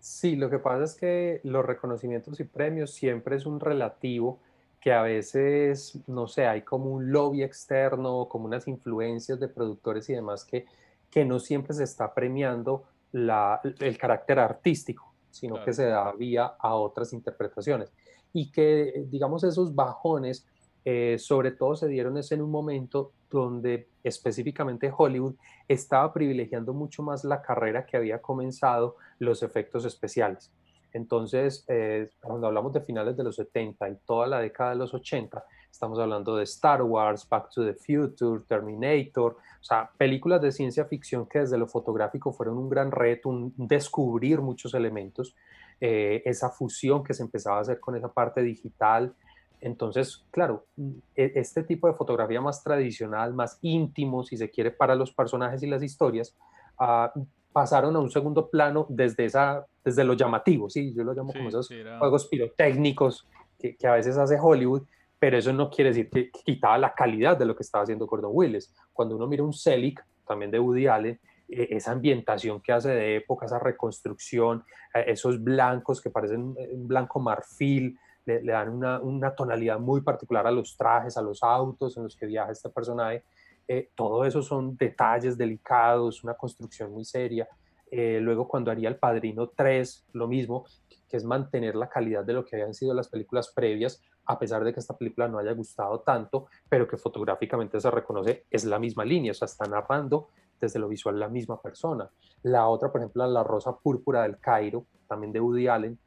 Sí, 0.00 0.34
lo 0.36 0.50
que 0.50 0.58
pasa 0.58 0.84
es 0.84 0.94
que 0.94 1.40
los 1.44 1.64
reconocimientos 1.64 2.40
y 2.40 2.44
premios 2.44 2.90
siempre 2.92 3.36
es 3.36 3.46
un 3.46 3.60
relativo 3.60 4.40
que 4.80 4.92
a 4.92 5.02
veces, 5.02 5.96
no 6.08 6.26
sé, 6.26 6.46
hay 6.46 6.62
como 6.62 6.86
un 6.86 7.12
lobby 7.12 7.44
externo, 7.44 8.26
como 8.28 8.46
unas 8.46 8.66
influencias 8.66 9.38
de 9.38 9.46
productores 9.46 10.08
y 10.10 10.14
demás 10.14 10.44
que, 10.44 10.66
que 11.08 11.24
no 11.24 11.38
siempre 11.38 11.72
se 11.72 11.84
está 11.84 12.12
premiando 12.12 12.82
la, 13.12 13.60
el 13.78 13.96
carácter 13.96 14.40
artístico. 14.40 15.12
sino 15.30 15.64
que 15.64 15.72
se 15.72 15.86
da 15.86 16.12
vía 16.12 16.54
a 16.58 16.74
otras 16.74 17.12
interpretaciones. 17.12 17.92
Y 18.32 18.50
que, 18.50 19.06
digamos, 19.08 19.44
esos 19.44 19.74
bajones 19.74 20.46
eh, 20.84 21.16
sobre 21.18 21.52
todo 21.52 21.76
se 21.76 21.86
dieron 21.86 22.18
en 22.18 22.42
un 22.42 22.50
momento 22.50 23.12
donde 23.40 23.88
específicamente 24.02 24.92
Hollywood 24.96 25.34
estaba 25.68 26.12
privilegiando 26.12 26.72
mucho 26.72 27.02
más 27.02 27.24
la 27.24 27.42
carrera 27.42 27.86
que 27.86 27.96
había 27.96 28.20
comenzado 28.20 28.96
los 29.18 29.42
efectos 29.42 29.84
especiales. 29.84 30.52
Entonces, 30.92 31.64
eh, 31.68 32.10
cuando 32.20 32.46
hablamos 32.46 32.72
de 32.72 32.82
finales 32.82 33.16
de 33.16 33.24
los 33.24 33.36
70 33.36 33.88
y 33.88 33.96
toda 34.04 34.26
la 34.26 34.40
década 34.40 34.70
de 34.70 34.76
los 34.76 34.92
80, 34.92 35.44
estamos 35.70 35.98
hablando 35.98 36.36
de 36.36 36.44
Star 36.44 36.82
Wars, 36.82 37.26
Back 37.28 37.48
to 37.50 37.64
the 37.64 37.74
Future, 37.74 38.42
Terminator, 38.46 39.36
o 39.60 39.64
sea, 39.64 39.90
películas 39.96 40.42
de 40.42 40.52
ciencia 40.52 40.84
ficción 40.84 41.26
que 41.26 41.40
desde 41.40 41.56
lo 41.56 41.66
fotográfico 41.66 42.32
fueron 42.32 42.58
un 42.58 42.68
gran 42.68 42.90
reto, 42.90 43.30
un 43.30 43.54
descubrir 43.56 44.40
muchos 44.40 44.74
elementos, 44.74 45.34
eh, 45.80 46.22
esa 46.26 46.50
fusión 46.50 47.02
que 47.02 47.14
se 47.14 47.22
empezaba 47.22 47.58
a 47.58 47.60
hacer 47.62 47.80
con 47.80 47.96
esa 47.96 48.12
parte 48.12 48.42
digital, 48.42 49.14
entonces, 49.62 50.24
claro, 50.30 50.66
e, 51.14 51.32
este 51.36 51.62
tipo 51.62 51.86
de 51.86 51.94
fotografía 51.94 52.40
más 52.40 52.62
tradicional, 52.62 53.32
más 53.32 53.58
íntimo, 53.62 54.24
si 54.24 54.36
se 54.36 54.50
quiere, 54.50 54.72
para 54.72 54.94
los 54.96 55.12
personajes 55.12 55.62
y 55.62 55.68
las 55.68 55.82
historias, 55.82 56.36
ah, 56.78 57.12
pasaron 57.52 57.94
a 57.94 58.00
un 58.00 58.10
segundo 58.10 58.50
plano 58.50 58.86
desde, 58.88 59.24
esa, 59.24 59.64
desde 59.84 60.02
lo 60.02 60.14
llamativo, 60.14 60.68
¿sí? 60.68 60.92
Yo 60.94 61.04
lo 61.04 61.14
llamo 61.14 61.32
como 61.32 61.48
esos 61.48 61.68
juegos 61.98 62.26
pirotécnicos 62.26 63.28
que, 63.58 63.76
que, 63.76 63.86
a 63.86 63.92
veces 63.92 64.16
hace 64.16 64.36
Hollywood, 64.40 64.82
pero 65.18 65.38
eso 65.38 65.52
no 65.52 65.70
quiere 65.70 65.90
decir 65.90 66.10
que, 66.10 66.30
quitaba 66.44 66.76
la 66.78 66.92
calidad 66.92 67.36
de 67.36 67.44
lo 67.46 67.54
que 67.54 67.62
estaba 67.62 67.84
haciendo 67.84 68.06
Gordon 68.06 68.32
Willis. 68.34 68.74
Cuando 68.92 69.14
uno 69.14 69.28
mira 69.28 69.44
un 69.44 69.52
Selig, 69.52 70.00
también 70.26 70.50
de 70.50 70.58
Woody 70.58 70.88
Allen, 70.88 71.20
e, 71.48 71.68
esa 71.70 71.92
ambientación 71.92 72.60
que 72.60 72.72
hace 72.72 72.88
de 72.88 73.16
época, 73.16 73.46
esa 73.46 73.60
reconstrucción, 73.60 74.64
eh, 74.92 75.04
esos 75.06 75.40
blancos 75.40 76.00
que 76.00 76.10
parecen 76.10 76.56
un 76.56 76.88
blanco 76.88 77.20
marfil, 77.20 77.96
le, 78.24 78.42
dan 78.42 78.68
una, 78.68 79.00
una, 79.00 79.34
tonalidad 79.34 79.78
muy 79.78 80.00
particular 80.00 80.46
a 80.46 80.50
los 80.50 80.76
trajes, 80.76 81.16
a 81.16 81.22
los 81.22 81.42
autos 81.42 81.96
en 81.96 82.04
los 82.04 82.16
que 82.16 82.26
viaja 82.26 82.52
este 82.52 82.68
personaje. 82.70 83.24
Eh, 83.68 83.90
todo 83.94 84.24
eso 84.24 84.42
son 84.42 84.76
detalles 84.76 85.36
delicados, 85.38 86.24
una 86.24 86.34
construcción 86.34 86.92
muy 86.92 87.04
seria. 87.04 87.48
Eh, 87.90 88.20
luego 88.20 88.48
cuando 88.48 88.70
haría 88.70 88.88
El 88.88 88.96
Padrino 88.96 89.48
3, 89.48 90.06
lo 90.12 90.26
mismo, 90.26 90.64
que 91.08 91.16
es 91.16 91.24
mantener 91.24 91.74
la 91.74 91.88
calidad 91.88 92.24
de 92.24 92.32
lo 92.32 92.44
que 92.44 92.56
habían 92.56 92.74
sido 92.74 92.94
las 92.94 93.08
películas 93.08 93.52
previas, 93.54 94.02
a 94.24 94.38
pesar 94.38 94.64
de 94.64 94.72
que 94.72 94.80
esta 94.80 94.96
película 94.96 95.28
no 95.28 95.38
haya 95.38 95.52
gustado 95.52 96.00
tanto, 96.00 96.46
pero 96.68 96.88
que 96.88 96.96
fotográficamente 96.96 97.80
se 97.80 97.90
reconoce, 97.90 98.46
es 98.50 98.64
la 98.64 98.78
misma 98.78 99.04
línea, 99.04 99.32
o 99.32 99.34
sea, 99.34 99.46
está 99.46 99.66
narrando 99.66 100.28
desde 100.60 100.78
lo 100.78 100.88
visual 100.88 101.18
la 101.18 101.28
misma 101.28 101.60
persona. 101.60 102.08
La 102.42 102.68
otra, 102.68 102.90
por 102.90 103.00
ejemplo, 103.00 103.26
La 103.26 103.42
Rosa 103.42 103.76
Púrpura 103.76 104.22
del 104.22 104.38
Cairo, 104.38 104.86
también 105.06 105.32
de 105.32 105.40
Woody 105.40 105.68
Allen, 105.68 105.98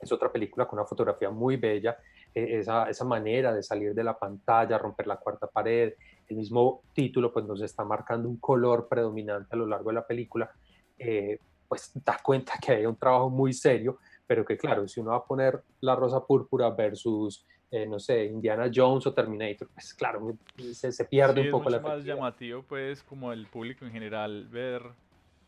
es 0.00 0.12
otra 0.12 0.30
película 0.30 0.66
con 0.66 0.78
una 0.78 0.86
fotografía 0.86 1.30
muy 1.30 1.56
bella, 1.56 1.96
e, 2.34 2.58
esa, 2.58 2.88
esa, 2.88 3.04
manera 3.04 3.52
de 3.52 3.62
salir 3.62 3.94
de 3.94 4.04
la 4.04 4.18
pantalla, 4.18 4.78
romper 4.78 5.06
la 5.06 5.16
cuarta 5.16 5.46
pared, 5.46 5.94
el 6.28 6.36
mismo 6.36 6.82
título 6.92 7.32
pues 7.32 7.44
nos 7.44 7.60
está 7.62 7.84
marcando 7.84 8.28
un 8.28 8.38
color 8.38 8.88
predominante 8.88 9.54
a 9.54 9.56
lo 9.56 9.66
largo 9.66 9.90
de 9.90 9.94
la 9.94 10.06
película, 10.06 10.50
eh, 10.98 11.38
pues 11.68 11.92
da 12.04 12.18
cuenta 12.22 12.54
que 12.60 12.72
hay 12.72 12.86
un 12.86 12.96
trabajo 12.96 13.30
muy 13.30 13.52
serio, 13.52 13.98
pero 14.26 14.44
que 14.44 14.56
claro, 14.56 14.88
si 14.88 15.00
uno 15.00 15.10
va 15.10 15.18
a 15.18 15.24
poner 15.24 15.62
La 15.80 15.94
Rosa 15.94 16.24
Púrpura 16.24 16.70
versus, 16.70 17.44
eh, 17.70 17.86
no 17.86 17.98
sé, 17.98 18.24
Indiana 18.24 18.70
Jones 18.74 19.06
o 19.06 19.12
Terminator, 19.12 19.68
pues 19.72 19.94
claro, 19.94 20.36
se, 20.72 20.92
se 20.92 21.04
pierde 21.04 21.42
un 21.42 21.50
poco 21.50 21.70
la... 21.70 21.76
Es 21.78 21.82
más 21.82 22.04
llamativo 22.04 22.62
pues 22.62 23.02
como 23.02 23.32
el 23.32 23.46
público 23.46 23.84
en 23.84 23.92
general 23.92 24.48
ver 24.48 24.82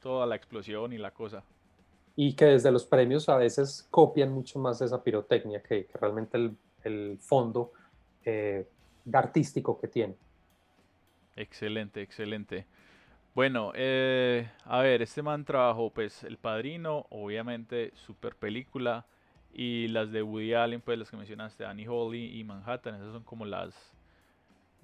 toda 0.00 0.26
la 0.26 0.36
explosión 0.36 0.92
y 0.92 0.98
la 0.98 1.10
cosa 1.10 1.42
y 2.16 2.32
que 2.34 2.46
desde 2.46 2.72
los 2.72 2.86
premios 2.86 3.28
a 3.28 3.36
veces 3.36 3.86
copian 3.90 4.32
mucho 4.32 4.58
más 4.58 4.80
esa 4.80 5.02
pirotecnia 5.02 5.62
que, 5.62 5.86
realmente 6.00 6.38
el, 6.38 6.56
el 6.82 7.18
fondo 7.20 7.72
eh, 8.24 8.66
artístico 9.12 9.78
que 9.78 9.86
tiene. 9.86 10.16
Excelente, 11.36 12.00
excelente. 12.00 12.66
Bueno, 13.34 13.72
eh, 13.74 14.50
a 14.64 14.80
ver, 14.80 15.02
este 15.02 15.22
man 15.22 15.44
trabajó 15.44 15.90
pues 15.90 16.24
El 16.24 16.38
Padrino, 16.38 17.06
obviamente 17.10 17.92
super 17.94 18.34
película, 18.34 19.04
y 19.52 19.88
las 19.88 20.10
de 20.10 20.22
Woody 20.22 20.54
Allen, 20.54 20.80
pues 20.80 20.98
las 20.98 21.10
que 21.10 21.18
mencionaste, 21.18 21.66
Annie 21.66 21.86
Holly 21.86 22.40
y 22.40 22.44
Manhattan, 22.44 22.94
esas 22.94 23.12
son 23.12 23.24
como 23.24 23.44
las, 23.44 23.74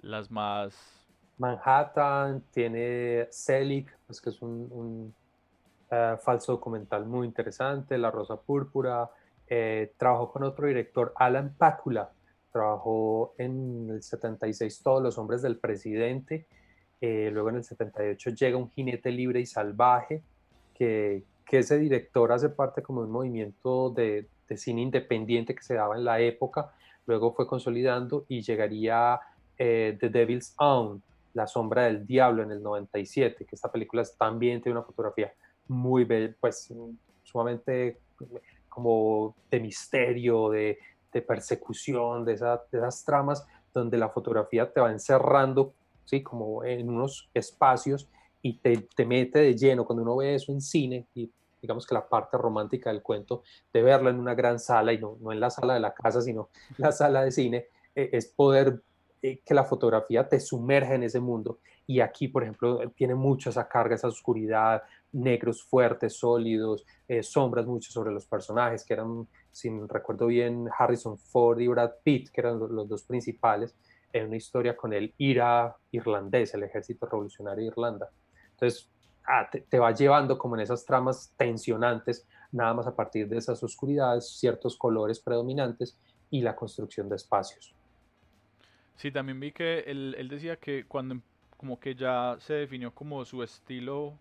las 0.02 0.30
más... 0.30 1.08
Manhattan, 1.38 2.42
tiene 2.52 3.26
Selig, 3.30 3.86
pues 4.06 4.20
que 4.20 4.28
es 4.28 4.42
un 4.42 5.14
eh, 5.94 6.16
falso 6.22 6.52
documental 6.52 7.04
muy 7.04 7.26
interesante, 7.26 7.98
La 7.98 8.10
Rosa 8.10 8.40
Púrpura. 8.40 9.10
Eh, 9.46 9.92
trabajó 9.98 10.32
con 10.32 10.42
otro 10.42 10.66
director, 10.66 11.12
Alan 11.16 11.54
Pácula. 11.58 12.10
Trabajó 12.50 13.34
en 13.36 13.90
el 13.90 14.02
76 14.02 14.82
Todos 14.82 15.02
los 15.02 15.18
hombres 15.18 15.42
del 15.42 15.58
presidente. 15.58 16.46
Eh, 16.98 17.28
luego 17.30 17.50
en 17.50 17.56
el 17.56 17.64
78 17.64 18.30
llega 18.30 18.56
Un 18.56 18.70
jinete 18.70 19.10
libre 19.10 19.40
y 19.40 19.44
salvaje, 19.44 20.22
que, 20.72 21.24
que 21.44 21.58
ese 21.58 21.78
director 21.78 22.32
hace 22.32 22.48
parte 22.48 22.82
como 22.82 23.02
un 23.02 23.10
movimiento 23.10 23.90
de, 23.90 24.28
cine 24.56 24.80
independiente 24.80 25.54
que 25.54 25.62
se 25.62 25.74
daba 25.74 25.94
en 25.94 26.06
la 26.06 26.20
época. 26.20 26.72
Luego 27.04 27.34
fue 27.34 27.46
consolidando 27.46 28.24
y 28.28 28.40
llegaría 28.40 29.20
The 29.56 30.08
Devil's 30.10 30.54
Own, 30.58 31.02
La 31.34 31.46
sombra 31.46 31.84
del 31.84 32.06
diablo 32.06 32.42
en 32.42 32.50
el 32.50 32.62
97, 32.62 33.44
que 33.44 33.54
esta 33.54 33.70
película 33.70 34.02
también 34.18 34.62
tiene 34.62 34.78
una 34.78 34.86
fotografía 34.86 35.32
muy, 35.68 36.04
pues, 36.40 36.72
sumamente 37.22 37.98
como 38.68 39.34
de 39.50 39.60
misterio, 39.60 40.50
de, 40.50 40.78
persecución, 41.26 42.24
de, 42.24 42.32
esa, 42.34 42.62
esas 42.72 43.04
tramas 43.04 43.46
donde 43.72 43.98
la 43.98 44.08
fotografía 44.08 44.72
te 44.72 44.80
va 44.80 44.90
encerrando, 44.90 45.74
¿sí? 46.04 46.22
Como 46.22 46.64
en 46.64 46.88
unos 46.88 47.28
espacios 47.34 48.08
y 48.40 48.54
te, 48.58 48.88
te 48.94 49.04
mete 49.04 49.40
de 49.40 49.56
lleno. 49.56 49.84
Cuando 49.84 50.02
uno 50.02 50.16
ve 50.16 50.34
eso 50.34 50.52
en 50.52 50.60
cine, 50.60 51.06
y 51.14 51.30
digamos 51.60 51.86
que 51.86 51.94
la 51.94 52.08
parte 52.08 52.36
romántica 52.36 52.90
del 52.90 53.02
cuento, 53.02 53.42
de 53.72 53.82
verlo 53.82 54.10
en 54.10 54.18
una 54.18 54.34
gran 54.34 54.58
sala 54.58 54.92
y 54.92 54.98
no, 54.98 55.16
no 55.20 55.32
en 55.32 55.40
la 55.40 55.50
sala 55.50 55.74
de 55.74 55.80
la 55.80 55.94
casa, 55.94 56.20
sino 56.20 56.48
la 56.78 56.92
sala 56.92 57.24
de 57.24 57.30
cine, 57.30 57.66
eh, 57.94 58.10
es 58.12 58.26
poder 58.26 58.80
eh, 59.22 59.40
que 59.44 59.54
la 59.54 59.64
fotografía 59.64 60.28
te 60.28 60.40
sumerge 60.40 60.94
en 60.94 61.04
ese 61.04 61.20
mundo. 61.20 61.58
Y 61.86 62.00
aquí, 62.00 62.28
por 62.28 62.42
ejemplo, 62.42 62.80
tiene 62.96 63.14
mucho 63.14 63.50
esa 63.50 63.68
carga, 63.68 63.94
esa 63.94 64.08
oscuridad, 64.08 64.82
negros 65.12 65.62
fuertes, 65.62 66.18
sólidos, 66.18 66.84
eh, 67.06 67.22
sombras 67.22 67.66
mucho 67.66 67.92
sobre 67.92 68.12
los 68.12 68.26
personajes, 68.26 68.84
que 68.84 68.94
eran, 68.94 69.26
si 69.50 69.70
recuerdo 69.88 70.26
bien, 70.26 70.68
Harrison 70.76 71.18
Ford 71.18 71.60
y 71.60 71.68
Brad 71.68 71.92
Pitt, 72.02 72.30
que 72.30 72.40
eran 72.40 72.58
los, 72.58 72.88
dos 72.88 73.02
principales, 73.04 73.74
en 74.12 74.26
una 74.26 74.36
historia 74.36 74.76
con 74.76 74.92
el 74.92 75.14
IRA 75.18 75.76
irlandés, 75.90 76.54
el 76.54 76.64
ejército 76.64 77.06
revolucionario 77.06 77.64
de 77.64 77.68
Irlanda. 77.68 78.10
Entonces, 78.52 78.90
ah, 79.26 79.48
te, 79.50 79.62
te, 79.62 79.78
va 79.78 79.92
llevando 79.92 80.36
como 80.38 80.56
en 80.56 80.62
esas 80.62 80.84
tramas 80.84 81.32
tensionantes, 81.36 82.26
nada 82.50 82.74
más 82.74 82.86
a 82.86 82.94
partir 82.94 83.28
de 83.28 83.38
esas 83.38 83.62
oscuridades, 83.62 84.38
ciertos 84.38 84.76
colores 84.76 85.20
predominantes 85.20 85.98
y 86.30 86.42
la 86.42 86.56
construcción 86.56 87.08
de 87.08 87.16
espacios. 87.16 87.74
Sí, 88.96 89.10
también 89.10 89.40
vi 89.40 89.52
que 89.52 89.80
él, 89.80 90.14
él 90.18 90.28
decía 90.28 90.56
que 90.56 90.84
cuando 90.86 91.16
como 91.56 91.78
que 91.78 91.94
ya 91.94 92.36
se 92.40 92.54
definió 92.54 92.92
como 92.92 93.24
su 93.24 93.42
estilo 93.42 94.18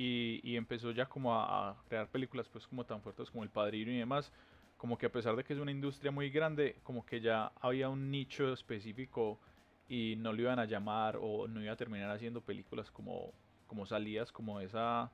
y, 0.00 0.56
empezó 0.56 0.92
ya 0.92 1.06
como 1.06 1.34
a, 1.34 1.76
crear 1.88 2.06
películas 2.08 2.48
pues 2.48 2.66
como 2.68 2.86
tan 2.86 3.02
fuertes 3.02 3.30
como 3.30 3.42
El 3.42 3.50
Padrino 3.50 3.90
y 3.90 3.98
demás, 3.98 4.30
como 4.76 4.96
que 4.96 5.06
a 5.06 5.12
pesar 5.12 5.34
de 5.34 5.42
que 5.42 5.52
es 5.52 5.58
una 5.58 5.72
industria 5.72 6.12
muy 6.12 6.30
grande, 6.30 6.76
como 6.84 7.04
que 7.04 7.20
ya 7.20 7.50
había 7.60 7.88
un 7.88 8.08
nicho 8.08 8.52
específico 8.52 9.40
y 9.88 10.14
no 10.18 10.32
lo 10.32 10.42
iban 10.42 10.60
a 10.60 10.66
llamar 10.66 11.18
o 11.20 11.48
no 11.48 11.60
iba 11.60 11.72
a 11.72 11.76
terminar 11.76 12.10
haciendo 12.10 12.40
películas 12.40 12.90
como, 12.92 13.32
como 13.66 13.86
salidas 13.86 14.30
como 14.30 14.60
esa... 14.60 15.10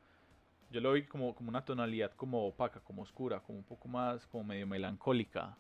Yo 0.71 0.81
lo 0.81 0.93
vi 0.93 1.07
como, 1.07 1.35
como 1.35 1.49
una 1.49 1.65
tonalidad 1.65 2.13
como 2.13 2.47
opaca, 2.47 2.81
como 2.81 3.03
oscura, 3.03 3.41
como 3.41 3.59
un 3.59 3.65
poco 3.65 3.89
más, 3.89 4.27
como 4.27 4.45
medio 4.45 4.67
melancólica. 4.67 5.57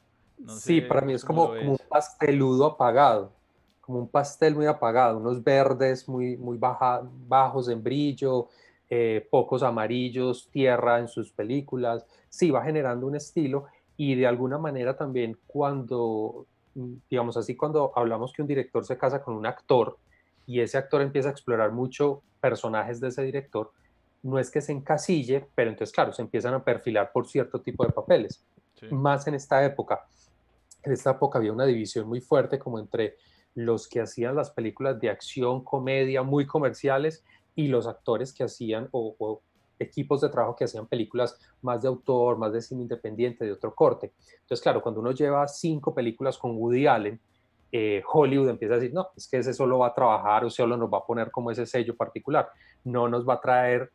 sí, 0.58 0.82
para 0.82 1.00
mí 1.00 1.14
es 1.14 1.24
como, 1.24 1.48
como 1.48 1.72
un 1.72 1.80
pasteludo 1.88 2.66
apagado, 2.66 3.32
como 3.80 4.00
un 4.00 4.08
pastel 4.08 4.54
muy 4.54 4.66
apagado, 4.66 5.16
unos 5.16 5.42
verdes 5.42 6.06
muy, 6.08 6.36
muy 6.36 6.58
baja, 6.58 7.02
bajos 7.26 7.68
en 7.68 7.82
brillo, 7.82 8.48
eh, 8.96 9.26
pocos 9.28 9.64
amarillos, 9.64 10.48
tierra 10.52 11.00
en 11.00 11.08
sus 11.08 11.32
películas, 11.32 12.06
sí 12.28 12.52
va 12.52 12.62
generando 12.62 13.08
un 13.08 13.16
estilo 13.16 13.64
y 13.96 14.14
de 14.14 14.24
alguna 14.24 14.56
manera 14.56 14.96
también 14.96 15.36
cuando, 15.48 16.46
mm, 16.76 16.94
digamos 17.10 17.36
así, 17.36 17.56
cuando 17.56 17.92
hablamos 17.96 18.32
que 18.32 18.42
un 18.42 18.46
director 18.46 18.84
se 18.84 18.96
casa 18.96 19.20
con 19.20 19.34
un 19.34 19.46
actor 19.46 19.98
y 20.46 20.60
ese 20.60 20.78
actor 20.78 21.02
empieza 21.02 21.28
a 21.28 21.32
explorar 21.32 21.72
mucho 21.72 22.22
personajes 22.40 23.00
de 23.00 23.08
ese 23.08 23.24
director, 23.24 23.72
no 24.22 24.38
es 24.38 24.48
que 24.48 24.60
se 24.60 24.70
encasille, 24.70 25.44
pero 25.56 25.70
entonces, 25.70 25.92
claro, 25.92 26.12
se 26.12 26.22
empiezan 26.22 26.54
a 26.54 26.62
perfilar 26.62 27.10
por 27.12 27.26
cierto 27.26 27.60
tipo 27.62 27.84
de 27.84 27.92
papeles. 27.92 28.46
Más 28.92 29.26
en 29.26 29.34
esta 29.34 29.64
época. 29.64 30.06
En 30.84 30.92
esta 30.92 31.10
época 31.10 31.40
había 31.40 31.52
una 31.52 31.66
división 31.66 32.06
muy 32.06 32.20
fuerte 32.20 32.60
como 32.60 32.78
entre 32.78 33.16
los 33.56 33.88
que 33.88 34.00
hacían 34.00 34.36
las 34.36 34.52
películas 34.52 35.00
de 35.00 35.10
acción, 35.10 35.64
comedia, 35.64 36.22
muy 36.22 36.46
comerciales, 36.46 37.24
y 37.54 37.68
los 37.68 37.86
actores 37.86 38.32
que 38.32 38.44
hacían 38.44 38.88
o, 38.92 39.40
equipos 39.78 40.20
de 40.20 40.28
trabajo 40.28 40.54
que 40.54 40.64
hacían 40.64 40.86
películas 40.86 41.36
más 41.60 41.82
de 41.82 41.88
autor, 41.88 42.38
más 42.38 42.52
de 42.52 42.62
cine 42.62 42.82
independiente, 42.82 43.44
de 43.44 43.52
otro 43.52 43.74
corte. 43.74 44.12
Entonces, 44.40 44.62
claro, 44.62 44.80
cuando 44.80 45.00
uno 45.00 45.10
lleva 45.10 45.46
cinco 45.48 45.92
películas 45.92 46.38
con 46.38 46.56
Woody 46.56 46.86
Allen, 46.86 47.20
eh, 47.72 48.00
Hollywood 48.10 48.50
empieza 48.50 48.74
a 48.74 48.78
decir, 48.78 48.94
no, 48.94 49.08
es 49.16 49.26
que 49.26 49.38
ese 49.38 49.52
solo 49.52 49.80
va 49.80 49.88
a 49.88 49.94
trabajar 49.94 50.44
o 50.44 50.50
solo 50.50 50.76
nos 50.76 50.88
va 50.92 50.98
a 50.98 51.04
poner 51.04 51.32
como 51.32 51.50
ese 51.50 51.66
sello 51.66 51.96
particular. 51.96 52.48
No 52.84 53.08
nos 53.08 53.28
va 53.28 53.34
a 53.34 53.40
traer 53.40 53.90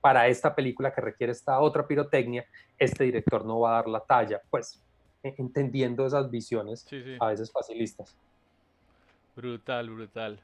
para 0.00 0.26
esta 0.26 0.52
película 0.52 0.92
que 0.92 1.00
requiere 1.00 1.32
esta 1.32 1.60
otra 1.60 1.86
pirotecnia, 1.86 2.44
este 2.76 3.04
director 3.04 3.44
no 3.44 3.60
va 3.60 3.70
a 3.70 3.74
dar 3.74 3.88
la 3.88 4.00
talla. 4.00 4.42
Pues 4.50 4.82
e, 5.22 5.32
entendiendo 5.38 6.04
esas 6.04 6.28
visiones 6.28 6.86
a 7.20 7.28
veces 7.28 7.52
facilistas. 7.52 8.16
Brutal, 9.36 9.90
brutal. 9.90 10.40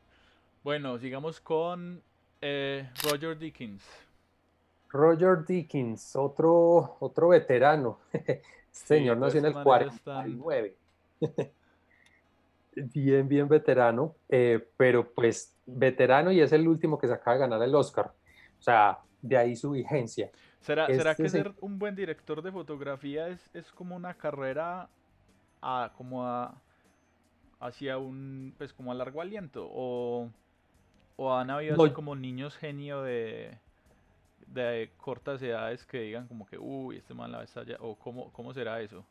Bueno, 0.62 0.98
sigamos 0.98 1.40
con 1.40 2.02
eh, 2.40 2.88
Roger 3.04 3.38
Dickens. 3.38 3.82
Roger 4.90 5.44
Dickens, 5.46 6.16
otro, 6.16 6.96
otro 7.00 7.28
veterano. 7.28 7.98
Este 8.72 8.98
señor 8.98 9.16
nació 9.16 9.40
en 9.40 9.46
el 9.46 9.52
49. 9.52 10.76
bien, 12.76 13.28
bien 13.28 13.48
veterano, 13.48 14.14
eh, 14.28 14.64
pero 14.76 15.10
pues 15.12 15.56
veterano 15.66 16.30
y 16.30 16.40
es 16.40 16.52
el 16.52 16.68
último 16.68 16.96
que 16.96 17.08
se 17.08 17.14
acaba 17.14 17.34
de 17.34 17.40
ganar 17.40 17.62
el 17.62 17.74
Oscar. 17.74 18.12
O 18.58 18.62
sea, 18.62 19.00
de 19.22 19.36
ahí 19.36 19.56
su 19.56 19.72
vigencia. 19.72 20.30
¿Será, 20.60 20.86
¿será 20.86 21.14
que 21.14 21.28
ser 21.28 21.52
un 21.60 21.78
buen 21.78 21.96
director 21.96 22.42
de 22.42 22.52
fotografía 22.52 23.28
es, 23.28 23.50
es 23.54 23.72
como 23.72 23.96
una 23.96 24.14
carrera 24.14 24.88
a, 25.62 25.92
como 25.96 26.26
a, 26.26 26.60
hacia 27.60 27.98
un, 27.98 28.54
pues 28.58 28.72
como 28.72 28.92
a 28.92 28.94
largo 28.94 29.20
aliento? 29.20 29.68
¿O, 29.70 30.28
o 31.22 31.34
han 31.34 31.50
habido 31.50 31.74
así 31.74 31.92
como 31.92 32.16
niños 32.16 32.56
genio 32.56 33.02
de, 33.02 33.58
de 34.46 34.90
cortas 34.96 35.42
edades 35.42 35.84
que 35.84 36.00
digan 36.00 36.26
como 36.26 36.46
que, 36.46 36.56
uy, 36.58 36.96
este 36.96 37.12
man 37.12 37.30
la 37.30 37.40
allá? 37.40 37.76
¿O 37.80 37.94
cómo, 37.94 38.32
cómo 38.32 38.54
será 38.54 38.80
eso? 38.80 39.04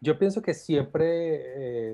Yo 0.00 0.16
pienso 0.16 0.40
que 0.40 0.54
siempre 0.54 1.06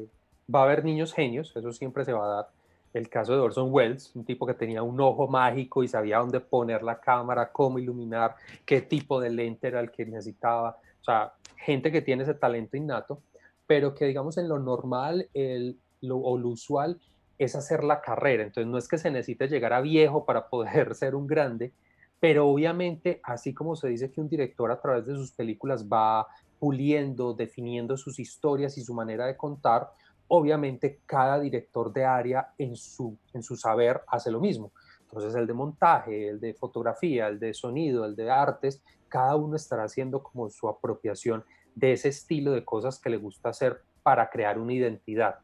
eh, 0.03 0.07
va 0.55 0.61
a 0.61 0.65
haber 0.65 0.85
niños 0.85 1.15
genios, 1.15 1.57
eso 1.57 1.73
siempre 1.73 2.05
se 2.05 2.13
va 2.13 2.27
a 2.27 2.29
dar. 2.29 2.49
El 2.93 3.09
caso 3.09 3.33
de 3.33 3.39
Orson 3.39 3.73
Welles, 3.73 4.15
un 4.15 4.27
tipo 4.27 4.47
que 4.47 4.53
tenía 4.53 4.83
un 4.83 5.01
ojo 5.01 5.29
mágico 5.29 5.83
y 5.83 5.89
sabía 5.89 6.19
dónde 6.19 6.41
poner 6.41 6.83
la 6.83 7.01
cámara, 7.01 7.51
cómo 7.51 7.79
iluminar, 7.79 8.35
qué 8.67 8.83
tipo 8.83 9.19
de 9.19 9.31
lente 9.31 9.69
era 9.69 9.81
el 9.81 9.91
que 9.91 10.05
necesitaba. 10.05 10.77
O 11.01 11.05
sea, 11.05 11.33
gente 11.57 11.91
que 11.91 12.03
tiene 12.03 12.25
ese 12.25 12.35
talento 12.35 12.77
innato, 12.77 13.23
pero 13.67 13.95
que 13.95 14.05
digamos 14.05 14.37
en 14.37 14.47
lo 14.47 14.59
normal 14.59 15.27
el, 15.33 15.79
lo, 16.03 16.19
o 16.19 16.37
lo 16.37 16.49
usual 16.49 17.01
es 17.39 17.55
hacer 17.55 17.85
la 17.85 18.01
carrera. 18.01 18.43
Entonces 18.43 18.71
no 18.71 18.79
es 18.79 18.89
que 18.89 18.99
se 18.99 19.11
necesite 19.11 19.49
llegar 19.49 19.73
a 19.73 19.81
viejo 19.81 20.25
para 20.25 20.49
poder 20.49 20.95
ser 20.95 21.15
un 21.15 21.27
grande, 21.27 21.73
pero 22.21 22.49
obviamente 22.49 23.21
así 23.23 23.55
como 23.55 23.77
se 23.77 23.89
dice 23.89 24.11
que 24.11 24.21
un 24.21 24.29
director 24.29 24.71
a 24.71 24.81
través 24.81 25.07
de 25.07 25.15
sus 25.15 25.33
películas 25.33 25.87
va 25.87 26.27
puliendo, 26.59 27.35
definiendo 27.35 27.97
sus 27.97 28.19
historias 28.19 28.77
y 28.77 28.83
su 28.83 28.93
manera 28.93 29.27
de 29.27 29.37
contar, 29.37 29.91
obviamente 30.27 31.01
cada 31.07 31.39
director 31.39 31.93
de 31.93 32.05
área 32.05 32.53
en 32.59 32.77
su, 32.77 33.17
en 33.33 33.43
su 33.43 33.57
saber 33.57 34.03
hace 34.09 34.31
lo 34.31 34.41
mismo. 34.41 34.73
Entonces 35.03 35.35
el 35.37 35.47
de 35.47 35.55
montaje, 35.55 36.29
el 36.29 36.41
de 36.41 36.53
fotografía, 36.55 37.29
el 37.29 37.39
de 37.39 37.55
sonido, 37.55 38.05
el 38.05 38.15
de 38.15 38.31
artes, 38.31 38.83
cada 39.09 39.37
uno 39.37 39.57
estará 39.57 39.85
haciendo 39.85 40.23
como 40.23 40.51
su 40.51 40.69
apropiación 40.69 41.45
de 41.75 41.93
ese 41.93 42.09
estilo 42.09 42.53
de 42.53 42.65
cosas 42.65 42.99
que 42.99 43.09
le 43.09 43.17
gusta 43.17 43.49
hacer 43.51 43.81
para 44.03 44.29
crear 44.29 44.59
una 44.59 44.73
identidad. 44.73 45.39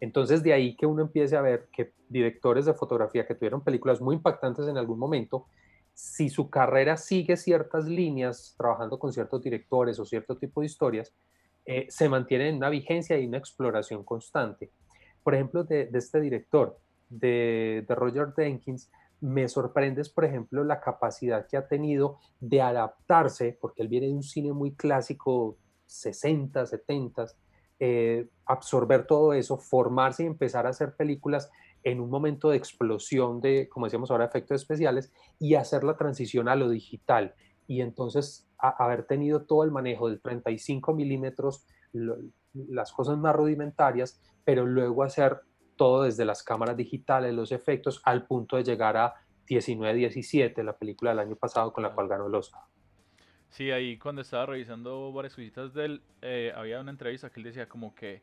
Entonces 0.00 0.42
de 0.42 0.52
ahí 0.52 0.76
que 0.76 0.86
uno 0.86 1.02
empiece 1.02 1.36
a 1.36 1.42
ver 1.42 1.68
que 1.72 1.92
directores 2.08 2.64
de 2.64 2.74
fotografía 2.74 3.26
que 3.26 3.34
tuvieron 3.34 3.62
películas 3.62 4.00
muy 4.00 4.16
impactantes 4.16 4.66
en 4.68 4.76
algún 4.76 4.98
momento, 4.98 5.46
si 5.92 6.28
su 6.28 6.48
carrera 6.48 6.96
sigue 6.96 7.36
ciertas 7.36 7.86
líneas, 7.86 8.54
trabajando 8.56 8.98
con 8.98 9.12
ciertos 9.12 9.42
directores 9.42 9.98
o 9.98 10.04
cierto 10.04 10.36
tipo 10.36 10.60
de 10.60 10.66
historias, 10.66 11.12
eh, 11.66 11.86
se 11.90 12.08
mantiene 12.08 12.48
en 12.48 12.56
una 12.56 12.70
vigencia 12.70 13.18
y 13.18 13.26
una 13.26 13.38
exploración 13.38 14.04
constante. 14.04 14.70
Por 15.22 15.34
ejemplo, 15.34 15.64
de, 15.64 15.90
este 15.92 16.20
director, 16.20 16.78
de, 17.10 17.84
Roger 17.88 18.32
Jenkins, 18.34 18.90
me 19.20 19.48
sorprende, 19.48 20.02
por 20.14 20.24
ejemplo, 20.24 20.62
la 20.62 20.80
capacidad 20.80 21.46
que 21.46 21.56
ha 21.56 21.66
tenido 21.66 22.20
de 22.40 22.62
adaptarse, 22.62 23.58
porque 23.60 23.82
él 23.82 23.88
viene 23.88 24.06
de 24.06 24.14
un 24.14 24.22
cine 24.22 24.52
muy 24.52 24.72
clásico, 24.72 25.58
60, 25.86 26.64
70, 26.64 27.26
eh, 27.80 28.28
absorber 28.46 29.06
todo 29.06 29.32
eso, 29.32 29.58
formarse 29.58 30.24
y 30.24 30.26
empezar 30.26 30.66
a 30.66 30.70
hacer 30.70 30.96
películas 30.96 31.50
en 31.84 32.00
un 32.00 32.10
momento 32.10 32.50
de 32.50 32.56
explosión 32.56 33.40
de, 33.40 33.68
como 33.68 33.86
decíamos 33.86 34.10
ahora, 34.10 34.24
efectos 34.24 34.60
especiales 34.60 35.12
y 35.38 35.54
hacer 35.54 35.84
la 35.84 35.96
transición 35.96 36.48
a 36.48 36.56
lo 36.56 36.68
digital 36.68 37.34
y 37.66 37.82
entonces 37.82 38.48
haber 38.58 39.04
tenido 39.04 39.42
todo 39.42 39.62
el 39.62 39.70
manejo 39.70 40.08
del 40.08 40.20
35 40.20 40.92
milímetros, 40.94 41.64
las 42.52 42.92
cosas 42.92 43.18
más 43.18 43.36
rudimentarias, 43.36 44.20
pero 44.44 44.66
luego 44.66 45.04
hacer 45.04 45.40
todo 45.76 46.02
desde 46.02 46.24
las 46.24 46.42
cámaras 46.42 46.76
digitales, 46.76 47.32
los 47.34 47.52
efectos, 47.52 48.00
al 48.04 48.26
punto 48.26 48.56
de 48.56 48.64
llegar 48.64 48.96
a 48.96 49.14
19-17, 49.46 50.62
la 50.64 50.76
película 50.76 51.10
del 51.10 51.20
año 51.20 51.36
pasado 51.36 51.72
con 51.72 51.84
la 51.84 51.94
cual 51.94 52.08
ganó 52.08 52.26
el 52.26 52.34
Oscar. 52.34 52.62
Sí, 53.50 53.70
ahí 53.70 53.96
cuando 53.98 54.22
estaba 54.22 54.46
revisando 54.46 55.12
varias 55.12 55.36
visitas 55.36 55.74
de 55.74 55.84
él, 55.84 56.02
eh, 56.22 56.52
había 56.54 56.80
una 56.80 56.90
entrevista 56.90 57.30
que 57.30 57.40
él 57.40 57.44
decía 57.44 57.68
como 57.68 57.94
que 57.94 58.22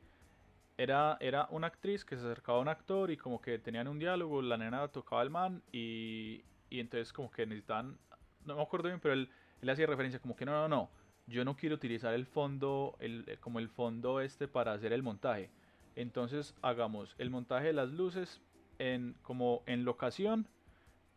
era, 0.78 1.18
era 1.20 1.48
una 1.50 1.68
actriz 1.68 2.06
que 2.06 2.16
se 2.16 2.26
acercaba 2.26 2.60
a 2.60 2.62
un 2.62 2.68
actor 2.68 3.12
y 3.12 3.18
como 3.18 3.42
que 3.42 3.60
tenían 3.60 3.88
un 3.88 4.00
diálogo, 4.00 4.42
la 4.42 4.58
nena 4.58 4.88
tocaba 4.90 5.24
el 5.24 5.30
man 5.30 5.64
y, 5.72 6.44
y 6.70 6.80
entonces 6.80 7.12
como 7.12 7.32
que 7.32 7.46
necesitaban 7.46 7.98
no 8.46 8.56
me 8.56 8.62
acuerdo 8.62 8.88
bien, 8.88 9.00
pero 9.00 9.14
él, 9.14 9.30
él 9.62 9.70
hacía 9.70 9.88
referencia 9.88 10.20
como 10.20 10.36
que 10.36 10.46
no, 10.46 10.52
no, 10.54 10.68
no, 10.68 10.90
yo 11.28 11.44
no 11.44 11.56
quiero 11.56 11.76
utilizar 11.76 12.14
el 12.14 12.26
fondo, 12.26 12.96
el, 13.00 13.26
eh, 13.28 13.38
como 13.40 13.60
el 13.60 13.70
fondo 13.70 14.22
este 14.22 14.48
para 14.48 14.74
hacer 14.74 14.94
el 14.94 15.04
montaje. 15.04 15.50
Entonces 15.96 16.56
hagamos 16.62 17.16
el 17.18 17.30
montaje 17.30 17.68
de 17.68 17.74
las 17.74 17.90
luces 17.90 18.42
en, 18.80 19.16
como 19.22 19.64
en 19.66 19.86
locación, 19.86 20.48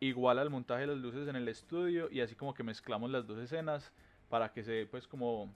igual 0.00 0.38
al 0.38 0.50
montaje 0.50 0.82
de 0.82 0.88
las 0.88 0.98
luces 0.98 1.28
en 1.28 1.36
el 1.36 1.48
estudio 1.48 2.08
y 2.10 2.20
así 2.20 2.34
como 2.34 2.54
que 2.54 2.62
mezclamos 2.62 3.10
las 3.10 3.26
dos 3.26 3.38
escenas 3.38 3.92
para 4.28 4.52
que 4.52 4.62
se 4.62 4.86
pues 4.86 5.06
como 5.06 5.52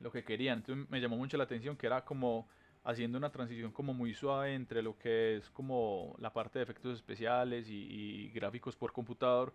lo 0.00 0.10
que 0.10 0.24
querían. 0.24 0.58
Entonces 0.58 0.90
me 0.90 1.00
llamó 1.00 1.16
mucho 1.16 1.36
la 1.36 1.44
atención 1.44 1.76
que 1.76 1.86
era 1.86 2.04
como 2.04 2.48
haciendo 2.84 3.18
una 3.18 3.30
transición 3.30 3.70
como 3.72 3.94
muy 3.94 4.12
suave 4.12 4.54
entre 4.54 4.82
lo 4.82 4.98
que 4.98 5.36
es 5.36 5.50
como 5.50 6.16
la 6.18 6.32
parte 6.32 6.58
de 6.58 6.64
efectos 6.64 6.96
especiales 6.96 7.68
y, 7.68 7.74
y 7.74 8.30
gráficos 8.30 8.76
por 8.76 8.92
computador 8.92 9.52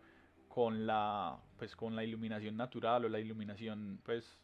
con 0.47 0.87
la 0.87 1.37
pues 1.57 1.75
con 1.75 1.95
la 1.95 2.03
iluminación 2.03 2.55
natural 2.55 3.05
o 3.05 3.09
la 3.09 3.19
iluminación 3.19 3.99
pues 4.03 4.39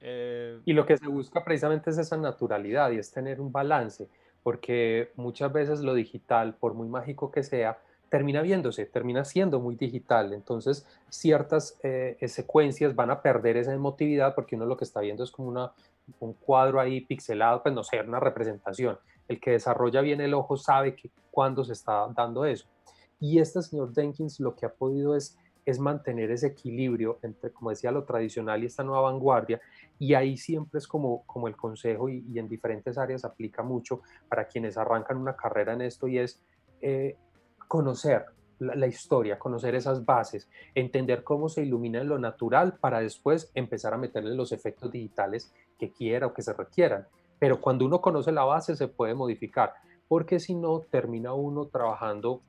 eh, 0.00 0.60
y 0.64 0.72
lo 0.72 0.86
que 0.86 0.96
se 0.96 1.06
busca 1.08 1.44
precisamente 1.44 1.90
es 1.90 1.98
esa 1.98 2.16
naturalidad 2.16 2.90
y 2.92 2.98
es 2.98 3.10
tener 3.10 3.40
un 3.40 3.50
balance 3.50 4.08
porque 4.44 5.12
muchas 5.16 5.52
veces 5.52 5.80
lo 5.80 5.94
digital 5.94 6.54
por 6.54 6.74
muy 6.74 6.88
mágico 6.88 7.30
que 7.30 7.42
sea 7.42 7.78
termina 8.12 8.42
viéndose 8.42 8.84
termina 8.84 9.24
siendo 9.24 9.58
muy 9.58 9.74
digital. 9.74 10.34
Entonces 10.34 10.86
ciertas 11.08 11.78
eh, 11.82 12.18
secuencias 12.28 12.94
van 12.94 13.10
a 13.10 13.22
perder 13.22 13.56
esa 13.56 13.72
emotividad 13.72 14.34
porque 14.34 14.54
uno 14.54 14.66
lo 14.66 14.76
que 14.76 14.84
está 14.84 15.00
viendo 15.00 15.24
es 15.24 15.30
como 15.30 15.48
una, 15.48 15.72
un 16.20 16.34
cuadro 16.34 16.78
ahí 16.78 17.00
pixelado 17.00 17.62
pues 17.62 17.74
no 17.74 17.82
sé 17.82 17.98
una 18.02 18.20
representación. 18.20 18.98
El 19.28 19.40
que 19.40 19.52
desarrolla 19.52 20.02
bien 20.02 20.20
el 20.20 20.34
ojo 20.34 20.58
sabe 20.58 20.94
que 20.94 21.10
cuando 21.30 21.64
se 21.64 21.72
está 21.72 22.06
dando 22.14 22.44
eso. 22.44 22.66
Y 23.18 23.38
este 23.38 23.62
señor 23.62 23.94
Jenkins 23.94 24.40
lo 24.40 24.54
que 24.56 24.66
ha 24.66 24.74
podido 24.74 25.16
es, 25.16 25.38
es 25.64 25.78
mantener 25.78 26.30
ese 26.32 26.48
equilibrio 26.48 27.18
entre, 27.22 27.50
como 27.50 27.70
decía, 27.70 27.92
lo 27.92 28.04
tradicional 28.04 28.62
y 28.62 28.66
esta 28.66 28.84
nueva 28.84 29.10
vanguardia. 29.10 29.58
Y 29.98 30.12
ahí 30.12 30.36
siempre 30.36 30.76
es 30.76 30.86
como, 30.86 31.22
como 31.24 31.48
el 31.48 31.56
consejo 31.56 32.10
y, 32.10 32.38
en 32.38 32.46
diferentes 32.46 32.98
áreas 32.98 33.24
aplica 33.24 33.62
mucho 33.62 34.02
para 34.28 34.46
quienes 34.46 34.76
arrancan 34.76 35.16
una 35.16 35.34
carrera 35.34 35.72
en 35.72 35.80
esto 35.80 36.08
y 36.08 36.18
es 36.18 36.42
eh, 36.82 37.16
conocer 37.72 38.26
la, 38.58 38.86
historia, 38.86 39.38
conocer 39.38 39.74
esas 39.74 40.04
bases, 40.04 40.46
entender 40.74 41.24
cómo 41.24 41.48
se 41.48 41.62
ilumina 41.62 42.02
en 42.02 42.08
lo 42.08 42.18
natural 42.18 42.74
para 42.74 43.00
después 43.00 43.50
empezar 43.54 43.94
a 43.94 43.96
meterle 43.96 44.34
los 44.34 44.52
efectos 44.52 44.92
digitales 44.92 45.50
que 45.78 45.90
quiera 45.90 46.26
o 46.26 46.34
que 46.34 46.42
se 46.42 46.52
requieran. 46.52 47.06
Pero 47.38 47.62
cuando 47.62 47.86
uno 47.86 48.02
conoce 48.02 48.30
la 48.30 48.44
base 48.44 48.76
se 48.76 48.88
puede 48.88 49.14
modificar, 49.14 49.72
porque 50.06 50.38
si 50.38 50.54
no 50.54 50.80
termina 50.80 51.32
uno 51.32 51.64
trabajando 51.64 52.42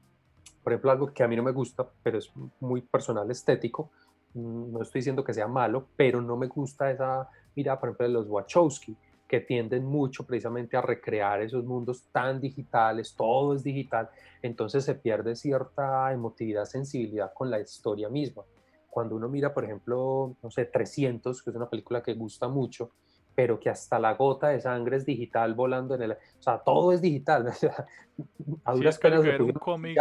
por 0.61 0.73
ejemplo, 0.73 0.91
algo 0.91 1.13
que 1.13 1.23
a 1.23 1.27
mí 1.29 1.37
no 1.37 1.43
me 1.43 1.51
gusta, 1.53 1.87
pero 2.03 2.17
es 2.17 2.29
muy 2.59 2.81
personal, 2.81 3.31
estético, 3.31 3.91
mm, 4.33 4.73
no 4.73 4.81
estoy 4.81 4.99
diciendo 4.99 5.23
que 5.23 5.33
sea 5.33 5.47
malo, 5.47 5.87
pero 5.95 6.21
no 6.21 6.35
me 6.35 6.47
gusta 6.47 6.91
esa 6.91 7.29
mirada, 7.55 7.79
por 7.79 7.89
ejemplo, 7.89 8.07
de 8.07 8.13
los 8.13 8.27
Wachowski, 8.27 8.93
que 9.33 9.39
tienden 9.39 9.83
mucho 9.83 10.27
precisamente 10.27 10.77
a 10.77 10.81
recrear 10.81 11.41
esos 11.41 11.65
mundos 11.65 12.03
tan 12.11 12.39
digitales, 12.39 13.15
todo 13.15 13.55
es 13.55 13.63
digital, 13.63 14.07
entonces 14.43 14.85
se 14.85 14.93
pierde 14.93 15.35
cierta 15.35 16.13
emotividad, 16.13 16.65
sensibilidad 16.65 17.33
con 17.33 17.49
la 17.49 17.59
historia 17.59 18.09
misma. 18.09 18.43
Cuando 18.91 19.15
uno 19.15 19.27
mira, 19.27 19.51
por 19.51 19.63
ejemplo, 19.63 20.35
no 20.43 20.51
sé, 20.51 20.65
300, 20.65 21.41
que 21.41 21.49
es 21.49 21.55
una 21.55 21.67
película 21.67 22.03
que 22.03 22.13
gusta 22.13 22.47
mucho, 22.47 22.91
pero 23.33 23.59
que 23.59 23.71
hasta 23.71 23.97
la 23.97 24.13
gota 24.13 24.49
de 24.49 24.61
sangre 24.61 24.97
es 24.97 25.05
digital 25.07 25.55
volando 25.55 25.95
en 25.95 26.03
el... 26.03 26.11
O 26.11 26.17
sea, 26.37 26.59
todo 26.59 26.91
es 26.91 27.01
digital. 27.01 27.47
a 28.65 28.73
duras 28.75 28.95
sí, 28.97 29.01
penas... 29.01 29.39
un 29.39 29.53
cómic 29.53 29.97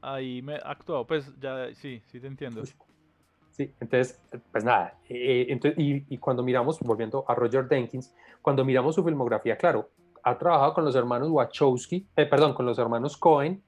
ahí 0.00 0.42
me 0.42 0.56
ha 0.56 0.72
actuado, 0.72 1.06
pues 1.06 1.32
ya 1.38 1.72
sí, 1.74 2.02
sí 2.06 2.18
te 2.18 2.26
entiendo. 2.26 2.64
Sí, 3.52 3.70
entonces, 3.80 4.18
pues 4.50 4.64
nada, 4.64 4.98
eh, 5.10 5.46
entonces, 5.50 5.78
y, 5.78 6.16
cuando 6.16 6.42
miramos, 6.42 6.80
volviendo 6.80 7.22
a 7.28 7.34
Roger 7.34 7.68
Denkins, 7.68 8.14
cuando 8.40 8.64
miramos 8.64 8.94
su 8.94 9.04
filmografía, 9.04 9.58
claro, 9.58 9.90
ha 10.22 10.38
trabajado 10.38 10.72
con 10.72 10.86
los 10.86 10.96
hermanos 10.96 11.28
Wachowski, 11.30 12.06
eh, 12.16 12.24
perdón, 12.24 12.54
con 12.54 12.64
los 12.64 12.78
hermanos 12.78 13.16
Cohen 13.18 13.62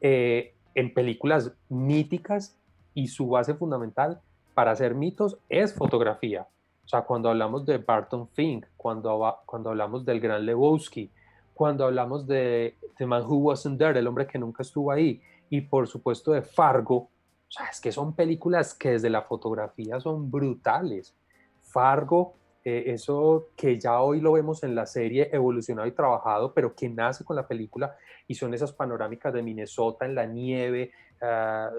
eh, 0.00 0.54
en 0.76 0.94
películas 0.94 1.52
míticas 1.68 2.56
y 2.94 3.08
su 3.08 3.28
base 3.28 3.54
fundamental 3.54 4.20
para 4.54 4.70
hacer 4.70 4.94
mitos 4.94 5.38
es 5.48 5.74
fotografía. 5.74 6.46
O 6.84 6.88
sea, 6.88 7.02
cuando 7.02 7.28
hablamos 7.28 7.66
de 7.66 7.78
Barton 7.78 8.28
Fink, 8.28 8.66
cuando, 8.76 9.38
cuando 9.44 9.70
hablamos 9.70 10.04
del 10.04 10.20
gran 10.20 10.46
Lebowski, 10.46 11.10
cuando 11.52 11.84
hablamos 11.84 12.28
de 12.28 12.76
The 12.96 13.06
Man 13.06 13.24
Who 13.24 13.38
Wasn't 13.38 13.76
There, 13.76 13.98
el 13.98 14.06
hombre 14.06 14.28
que 14.28 14.38
nunca 14.38 14.62
estuvo 14.62 14.92
ahí, 14.92 15.20
y 15.50 15.62
por 15.62 15.88
supuesto 15.88 16.30
de 16.30 16.42
Fargo, 16.42 17.08
o 17.48 17.52
sea, 17.52 17.66
es 17.66 17.80
que 17.80 17.92
son 17.92 18.14
películas 18.14 18.74
que 18.74 18.92
desde 18.92 19.10
la 19.10 19.22
fotografía 19.22 20.00
son 20.00 20.30
brutales. 20.30 21.14
Fargo, 21.62 22.34
eh, 22.64 22.92
eso 22.92 23.50
que 23.56 23.78
ya 23.78 24.00
hoy 24.00 24.20
lo 24.20 24.32
vemos 24.32 24.64
en 24.64 24.74
la 24.74 24.86
serie 24.86 25.30
evolucionado 25.32 25.86
y 25.86 25.92
trabajado, 25.92 26.52
pero 26.52 26.74
que 26.74 26.88
nace 26.88 27.24
con 27.24 27.36
la 27.36 27.46
película 27.46 27.96
y 28.26 28.34
son 28.34 28.54
esas 28.54 28.72
panorámicas 28.72 29.32
de 29.32 29.42
Minnesota 29.42 30.04
en 30.04 30.16
la 30.16 30.26
nieve, 30.26 30.90
ah, 31.22 31.70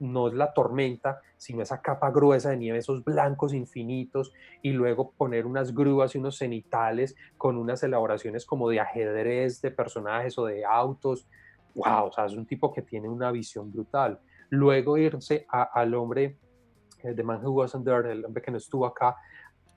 no 0.00 0.28
es 0.28 0.34
la 0.34 0.52
tormenta, 0.52 1.22
sino 1.38 1.62
esa 1.62 1.80
capa 1.80 2.10
gruesa 2.10 2.50
de 2.50 2.58
nieve, 2.58 2.78
esos 2.78 3.02
blancos 3.02 3.54
infinitos, 3.54 4.34
y 4.60 4.72
luego 4.72 5.12
poner 5.12 5.46
unas 5.46 5.74
grúas 5.74 6.14
y 6.14 6.18
unos 6.18 6.36
cenitales 6.36 7.16
con 7.38 7.56
unas 7.56 7.82
elaboraciones 7.82 8.44
como 8.44 8.68
de 8.68 8.80
ajedrez 8.80 9.62
de 9.62 9.70
personajes 9.70 10.36
o 10.38 10.44
de 10.44 10.66
autos. 10.66 11.26
¡Wow! 11.74 12.08
O 12.08 12.12
sea, 12.12 12.26
es 12.26 12.34
un 12.34 12.44
tipo 12.44 12.70
que 12.70 12.82
tiene 12.82 13.08
una 13.08 13.32
visión 13.32 13.72
brutal. 13.72 14.20
Luego 14.54 14.96
irse 14.96 15.46
al 15.48 15.94
hombre, 15.94 16.38
de 17.02 17.22
Man 17.22 17.44
Who 17.44 17.52
Wasn't 17.52 17.84
There, 17.84 18.10
el 18.10 18.24
hombre 18.24 18.42
que 18.42 18.50
no 18.50 18.56
estuvo 18.56 18.86
acá, 18.86 19.16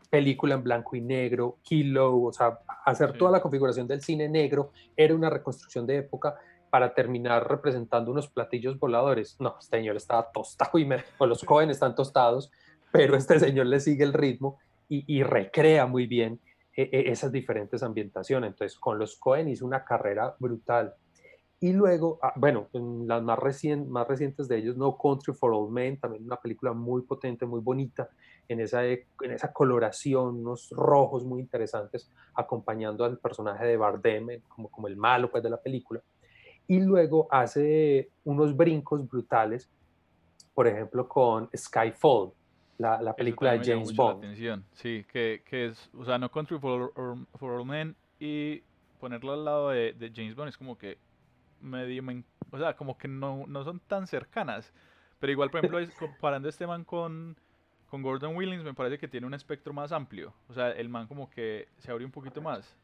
película 0.10 0.56
en 0.56 0.63
blanco 0.63 0.96
y 0.96 1.02
negro, 1.02 1.58
kilo, 1.62 2.22
o 2.22 2.32
sea, 2.32 2.60
hacer 2.86 3.18
toda 3.18 3.32
la 3.32 3.42
configuración 3.42 3.88
del 3.88 4.02
cine 4.02 4.30
negro 4.30 4.72
era 4.96 5.13
una 5.13 5.30
reconstrucción 5.30 5.86
de 5.86 5.98
época 5.98 6.36
para 6.70 6.94
terminar 6.94 7.48
representando 7.48 8.12
unos 8.12 8.28
platillos 8.30 8.80
voladores. 8.80 9.36
No, 9.40 9.56
este 9.60 9.78
señor 9.78 9.96
estaba 9.96 10.32
tostado 10.32 10.78
y 10.80 10.86
me, 10.86 11.04
o 11.18 11.26
los 11.26 11.44
Cohen 11.46 11.70
están 11.70 11.96
tostados, 11.96 12.52
pero 12.92 13.16
este 13.16 13.40
señor 13.40 13.66
le 13.68 13.80
sigue 13.80 14.04
el 14.04 14.13
ritmo 14.13 14.60
y, 14.90 15.22
recrea 15.22 15.86
muy 15.86 16.08
bien 16.08 16.40
eh, 16.78 16.90
eh, 16.94 17.04
esas 17.08 17.32
diferentes 17.34 17.84
ambientaciones. 17.84 18.52
Entonces, 18.52 18.78
con 18.80 18.98
los 18.98 19.18
Cohen 19.18 19.50
hizo 19.50 19.66
una 19.66 19.84
carrera 19.84 20.34
brutal. 20.40 20.94
Y 21.60 21.74
luego, 21.74 22.20
ah, 22.22 22.34
bueno, 22.36 22.67
las 22.72 23.24
más, 23.24 23.39
más 23.88 24.08
recientes 24.08 24.48
de 24.48 24.58
ellos, 24.58 24.78
No 24.78 24.96
Country 24.96 25.34
for 25.34 25.52
Old 25.54 25.72
Men, 25.72 26.00
también 26.00 26.24
una 26.24 26.36
película 26.36 26.72
muy 26.72 27.02
potente, 27.02 27.48
muy 27.48 27.62
bonita, 27.62 28.10
en 28.48 28.60
esa, 28.60 28.86
e, 28.86 29.08
en 29.22 29.32
esa 29.32 29.52
coloración, 29.52 30.41
unos 30.41 30.70
rojos 30.70 31.26
muy 31.26 31.39
interesantes, 31.41 32.12
acompañando 32.36 33.04
al 33.06 33.17
personaje 33.17 33.65
de 33.65 33.76
Bardem 33.76 34.41
como, 34.48 34.70
como 34.70 34.88
el 34.88 34.98
malo 34.98 35.32
pues, 35.32 35.43
de 35.43 35.50
la 35.50 35.58
película. 35.58 36.00
Y 36.67 36.80
luego 36.80 37.28
hace 37.32 38.12
unos 38.24 38.56
brincos 38.56 39.08
brutales, 39.08 39.67
por 40.54 40.67
ejemplo, 40.67 41.08
con 41.08 41.50
Skyfall, 41.56 42.34
la, 42.78 43.02
la 43.02 43.15
película 43.15 43.54
de 43.54 43.65
James 43.65 43.96
Bond. 43.96 44.36
Sí, 44.74 45.04
que, 45.12 45.41
que, 45.43 45.67
es, 45.67 45.89
o 45.98 46.06
sea, 46.06 46.20
No 46.20 46.30
Country 46.30 46.60
for, 46.60 46.93
for 47.34 47.52
Old 47.52 47.65
Men 47.65 47.96
y 48.20 48.62
ponerlo 49.00 49.34
al 49.34 49.46
lado 49.46 49.70
de, 49.70 49.93
de 49.93 50.12
James 50.13 50.36
Bond 50.36 50.50
es 50.50 50.58
como 50.58 50.78
que 50.78 51.00
medio, 51.62 52.04
o 52.52 52.58
sea, 52.58 52.76
como 52.76 52.98
que 52.98 53.08
no, 53.08 53.46
no 53.48 53.63
son 53.63 53.80
tan 53.80 54.08
cercanas. 54.08 54.74
Pero 55.20 55.32
igual, 55.32 55.50
por 55.50 55.60
ejemplo, 55.60 55.80
comparando 56.00 56.50
este 56.50 56.67
man 56.67 56.84
con, 56.84 57.38
con 57.89 58.02
Gordon 58.02 58.36
Williams, 58.36 58.63
me 58.63 58.74
parece 58.74 58.98
que 58.98 59.08
tiene 59.08 59.28
un 59.28 59.34
espectro 59.34 59.74
más 59.74 59.91
amplio. 59.91 60.34
O 60.48 60.54
sea, 60.54 60.72
el 60.72 60.89
man 60.89 61.08
como 61.08 61.30
que 61.30 61.67
se 61.78 61.91
abre 61.91 62.06
un 62.06 62.12
poquito 62.12 62.41
más. 62.41 62.76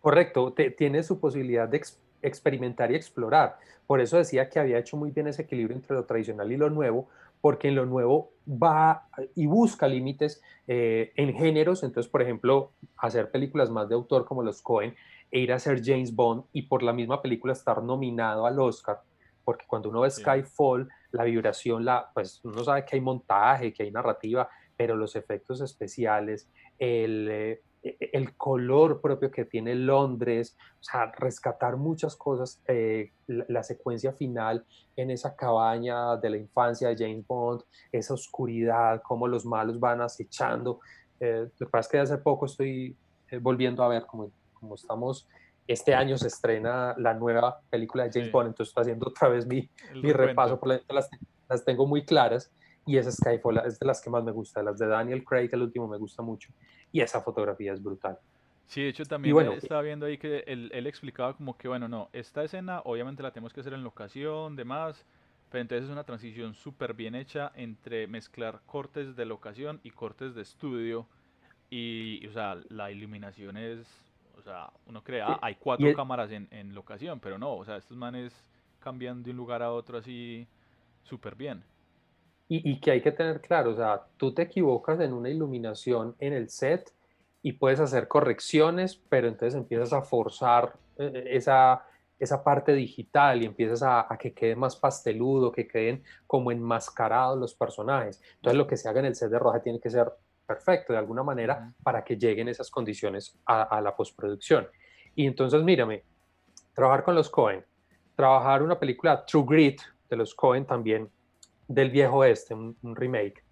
Correcto, 0.00 0.54
tiene 0.76 1.02
su 1.02 1.20
posibilidad 1.20 1.68
de 1.68 1.82
experimentar 2.22 2.90
y 2.90 2.94
explorar. 2.94 3.58
Por 3.86 4.00
eso 4.00 4.16
decía 4.16 4.48
que 4.48 4.58
había 4.58 4.78
hecho 4.78 4.96
muy 4.96 5.10
bien 5.10 5.26
ese 5.26 5.42
equilibrio 5.42 5.76
entre 5.76 5.94
lo 5.94 6.04
tradicional 6.04 6.50
y 6.50 6.56
lo 6.56 6.70
nuevo, 6.70 7.08
porque 7.40 7.68
en 7.68 7.74
lo 7.74 7.86
nuevo 7.86 8.32
va 8.46 9.08
y 9.34 9.46
busca 9.46 9.88
límites 9.88 10.42
eh, 10.66 11.12
en 11.16 11.34
géneros. 11.34 11.82
Entonces, 11.82 12.10
por 12.10 12.22
ejemplo, 12.22 12.72
hacer 12.96 13.30
películas 13.30 13.70
más 13.70 13.88
de 13.88 13.94
autor 13.94 14.24
como 14.24 14.42
los 14.42 14.62
Cohen 14.62 14.94
e 15.30 15.40
ir 15.40 15.52
a 15.52 15.58
ser 15.58 15.80
James 15.84 16.14
Bond 16.14 16.44
y 16.52 16.62
por 16.62 16.82
la 16.82 16.92
misma 16.92 17.22
película 17.22 17.52
estar 17.52 17.82
nominado 17.82 18.46
al 18.46 18.58
Oscar, 18.58 19.00
porque 19.44 19.66
cuando 19.66 19.88
uno 19.88 20.00
ve 20.00 20.10
Skyfall, 20.10 20.88
la 21.12 21.24
vibración, 21.24 21.84
la, 21.84 22.10
pues 22.12 22.40
uno 22.44 22.62
sabe 22.64 22.84
que 22.84 22.96
hay 22.96 23.00
montaje, 23.00 23.72
que 23.72 23.84
hay 23.84 23.90
narrativa, 23.90 24.48
pero 24.76 24.96
los 24.96 25.16
efectos 25.16 25.60
especiales, 25.60 26.48
el, 26.78 27.60
eh, 27.82 28.10
el 28.12 28.36
color 28.36 29.00
propio 29.00 29.30
que 29.30 29.46
tiene 29.46 29.74
Londres, 29.74 30.56
o 30.80 30.82
sea, 30.82 31.10
rescatar 31.12 31.76
muchas 31.76 32.14
cosas, 32.14 32.62
eh, 32.66 33.12
la, 33.26 33.62
secuencia 33.62 34.12
final 34.12 34.64
en 34.96 35.10
esa 35.10 35.34
cabaña 35.34 36.16
de 36.16 36.30
la 36.30 36.36
infancia 36.36 36.88
de 36.88 36.96
James 36.96 37.26
Bond, 37.26 37.62
esa 37.90 38.14
oscuridad, 38.14 39.00
cómo 39.02 39.26
los 39.26 39.46
malos 39.46 39.80
van 39.80 40.02
acechando. 40.02 40.80
Eh, 41.20 41.48
lo 41.58 41.66
que 41.66 41.70
pasa 41.70 41.86
es 41.86 41.88
que 41.88 41.98
hace 41.98 42.18
poco 42.18 42.46
estoy 42.46 42.96
volviendo 43.40 43.82
a 43.82 43.88
ver 43.88 44.04
como 44.06 44.30
como 44.60 44.74
estamos, 44.74 45.28
este 45.66 45.94
año 45.94 46.18
se 46.18 46.28
estrena 46.28 46.94
la 46.98 47.14
nueva 47.14 47.60
película 47.70 48.04
de 48.04 48.10
James 48.12 48.32
Bond, 48.32 48.48
entonces 48.48 48.70
estoy 48.70 48.82
haciendo 48.82 49.08
otra 49.08 49.28
vez 49.28 49.46
mi, 49.46 49.68
mi 49.94 50.12
repaso, 50.12 50.58
por 50.58 50.68
las, 50.68 51.08
las 51.48 51.64
tengo 51.64 51.86
muy 51.86 52.04
claras 52.04 52.52
y 52.86 52.96
esa 52.96 53.12
Skyfall 53.12 53.62
es 53.66 53.78
de 53.78 53.86
las 53.86 54.00
que 54.00 54.10
más 54.10 54.24
me 54.24 54.32
gusta, 54.32 54.62
las 54.62 54.78
de 54.78 54.86
Daniel 54.86 55.24
Craig, 55.24 55.48
el 55.52 55.62
último 55.62 55.86
me 55.86 55.98
gusta 55.98 56.22
mucho 56.22 56.52
y 56.92 57.00
esa 57.00 57.20
fotografía 57.20 57.72
es 57.72 57.82
brutal. 57.82 58.18
Sí, 58.66 58.82
de 58.82 58.88
hecho 58.88 59.04
también 59.04 59.34
bueno, 59.34 59.52
estaba 59.52 59.82
viendo 59.82 60.06
ahí 60.06 60.16
que 60.16 60.44
él, 60.46 60.70
él, 60.72 60.86
explicaba 60.86 61.36
como 61.36 61.56
que, 61.56 61.66
bueno, 61.66 61.88
no, 61.88 62.08
esta 62.12 62.44
escena 62.44 62.80
obviamente 62.84 63.22
la 63.22 63.32
tenemos 63.32 63.52
que 63.52 63.60
hacer 63.60 63.72
en 63.72 63.82
locación, 63.82 64.54
demás, 64.54 65.04
pero 65.50 65.62
entonces 65.62 65.86
es 65.86 65.90
una 65.90 66.04
transición 66.04 66.54
súper 66.54 66.94
bien 66.94 67.16
hecha 67.16 67.50
entre 67.56 68.06
mezclar 68.06 68.60
cortes 68.66 69.16
de 69.16 69.24
locación 69.24 69.80
y 69.82 69.90
cortes 69.90 70.34
de 70.34 70.42
estudio 70.42 71.06
y, 71.68 72.26
o 72.26 72.32
sea, 72.32 72.58
la 72.68 72.90
iluminación 72.90 73.56
es 73.56 73.86
o 74.40 74.42
sea, 74.42 74.70
uno 74.86 75.02
cree, 75.02 75.22
ah, 75.22 75.38
hay 75.42 75.56
cuatro 75.56 75.92
cámaras 75.94 76.30
en, 76.30 76.48
en, 76.50 76.74
locación, 76.74 77.20
pero 77.20 77.38
no, 77.38 77.54
o 77.54 77.64
sea, 77.64 77.76
estos 77.76 77.96
manes 77.96 78.32
cambian 78.78 79.22
de 79.22 79.30
un 79.30 79.36
lugar 79.36 79.62
a 79.62 79.72
otro 79.72 79.98
así 79.98 80.46
súper 81.02 81.34
bien. 81.34 81.62
Y, 82.48 82.68
y, 82.68 82.80
que 82.80 82.90
hay 82.90 83.00
que 83.00 83.12
tener 83.12 83.40
claro, 83.40 83.70
o 83.70 83.76
sea, 83.76 84.02
tú 84.16 84.32
te 84.32 84.42
equivocas 84.42 84.98
en 85.00 85.12
una 85.12 85.28
iluminación 85.28 86.16
en 86.18 86.32
el 86.32 86.48
set 86.48 86.92
y 87.42 87.52
puedes 87.52 87.78
hacer 87.78 88.08
correcciones, 88.08 88.96
pero 89.08 89.28
entonces 89.28 89.54
empiezas 89.54 89.92
a 89.92 90.02
forzar 90.02 90.74
eh, 90.98 91.12
eh, 91.14 91.24
esa, 91.36 91.84
esa 92.18 92.42
parte 92.42 92.72
digital 92.72 93.42
y 93.42 93.46
empiezas 93.46 93.82
a, 93.82 94.12
a, 94.12 94.18
que 94.18 94.32
quede 94.32 94.56
más 94.56 94.74
pasteludo, 94.74 95.52
que 95.52 95.68
queden 95.68 96.02
como 96.26 96.50
enmascarados 96.50 97.38
los 97.38 97.54
personajes. 97.54 98.20
Entonces 98.36 98.58
lo 98.58 98.66
que 98.66 98.76
se 98.76 98.88
haga 98.88 99.00
en 99.00 99.06
el 99.06 99.14
set 99.14 99.30
de 99.30 99.38
roja 99.38 99.60
tiene 99.60 99.78
que 99.78 99.90
ser 99.90 100.10
perfecto 100.50 100.92
de 100.92 100.98
alguna 100.98 101.22
manera 101.22 101.72
para 101.80 102.02
que 102.02 102.16
lleguen 102.16 102.48
esas 102.48 102.68
condiciones 102.70 103.38
a, 103.46 103.80
la 103.80 103.94
postproducción. 103.94 104.66
Y 105.14 105.24
entonces, 105.24 105.62
mírame, 105.62 106.02
trabajar 106.74 107.04
con 107.04 107.14
los 107.14 107.30
Cohen, 107.30 107.64
trabajar 108.16 108.60
una 108.60 108.76
película 108.76 109.24
True 109.24 109.44
Grit 109.46 109.80
de 110.08 110.16
los 110.16 110.34
Cohen 110.34 110.66
también, 110.66 111.08
del 111.68 111.90
viejo 111.90 112.24
este, 112.24 112.52
un, 112.54 112.96
remake. 112.96 113.44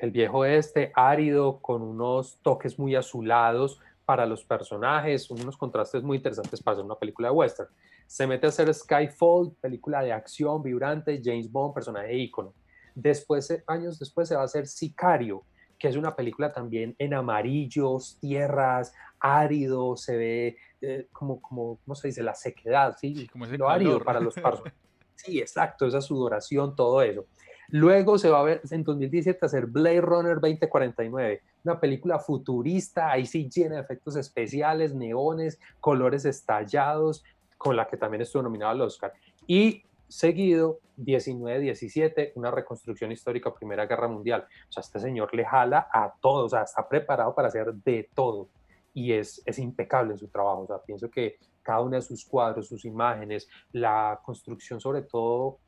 El 0.00 0.10
viejo 0.10 0.46
este 0.46 0.90
árido, 0.94 1.60
con 1.60 1.82
unos 1.82 2.40
toques 2.40 2.78
muy 2.78 2.96
azulados 2.96 3.78
para 4.06 4.24
los 4.24 4.42
personajes, 4.42 5.30
unos 5.30 5.58
contrastes 5.58 6.02
muy 6.02 6.16
interesantes 6.16 6.62
para 6.62 6.76
hacer 6.76 6.84
una 6.86 6.98
película 6.98 7.28
de 7.28 7.34
western. 7.34 7.68
Se 8.06 8.26
mete 8.26 8.46
a 8.46 8.48
hacer 8.48 8.72
Skyfall, 8.72 9.52
película 9.60 10.02
de 10.02 10.14
acción 10.14 10.62
vibrante, 10.62 11.20
James 11.22 11.52
Bond, 11.52 11.74
personaje 11.74 12.16
ícono. 12.16 12.54
Después, 12.94 13.62
años 13.66 13.98
después, 13.98 14.28
se 14.28 14.34
va 14.34 14.40
a 14.40 14.46
hacer 14.46 14.66
Sicario, 14.66 15.44
que 15.80 15.88
es 15.88 15.96
una 15.96 16.14
película 16.14 16.52
también 16.52 16.94
en 16.98 17.14
amarillos, 17.14 18.18
tierras, 18.20 18.92
árido, 19.18 19.96
se 19.96 20.16
ve 20.16 20.56
eh, 20.82 21.08
como, 21.10 21.40
como, 21.40 21.78
¿cómo 21.82 21.94
se 21.94 22.08
dice? 22.08 22.22
La 22.22 22.34
sequedad, 22.34 22.96
¿sí? 23.00 23.26
como 23.32 23.46
lo 23.46 23.68
árido 23.68 23.98
para 23.98 24.20
los 24.20 24.34
pasos. 24.40 24.68
Sí, 25.16 25.40
exacto, 25.40 25.86
esa 25.86 26.02
sudoración, 26.02 26.76
todo 26.76 27.00
eso. 27.00 27.24
Luego 27.68 28.18
se 28.18 28.28
va 28.28 28.40
a 28.40 28.42
ver 28.42 28.60
en 28.70 28.84
2017 28.84 29.46
hacer 29.46 29.66
Blade 29.66 30.02
Runner 30.02 30.34
2049, 30.34 31.40
una 31.64 31.80
película 31.80 32.18
futurista, 32.18 33.10
ahí 33.10 33.24
sí 33.24 33.48
llena 33.48 33.76
de 33.76 33.80
efectos 33.80 34.16
especiales, 34.16 34.94
neones, 34.94 35.58
colores 35.80 36.26
estallados, 36.26 37.24
con 37.56 37.74
la 37.74 37.86
que 37.86 37.96
también 37.96 38.20
estuvo 38.20 38.42
nominado 38.42 38.72
al 38.72 38.80
Oscar. 38.82 39.14
Y 39.46 39.82
seguido 40.10 40.80
19-17, 40.98 42.32
una 42.34 42.50
reconstrucción 42.50 43.12
histórica 43.12 43.54
Primera 43.54 43.86
Guerra 43.86 44.08
Mundial. 44.08 44.46
O 44.68 44.72
sea, 44.72 44.82
este 44.82 44.98
señor 44.98 45.34
le 45.34 45.44
jala 45.44 45.88
a 45.92 46.12
todo, 46.20 46.46
o 46.46 46.48
sea, 46.48 46.62
está 46.62 46.88
preparado 46.88 47.34
para 47.34 47.48
hacer 47.48 47.72
de 47.72 48.10
todo 48.14 48.48
y 48.92 49.12
es, 49.12 49.42
es 49.46 49.58
impecable 49.58 50.12
en 50.12 50.18
su 50.18 50.28
trabajo. 50.28 50.62
O 50.62 50.66
sea, 50.66 50.78
pienso 50.78 51.10
que 51.10 51.38
cada 51.62 51.80
uno 51.80 51.96
de 51.96 52.02
sus 52.02 52.24
cuadros, 52.24 52.68
sus 52.68 52.84
imágenes, 52.84 53.48
la 53.72 54.20
construcción 54.24 54.80
sobre 54.80 55.02
todo 55.02 55.58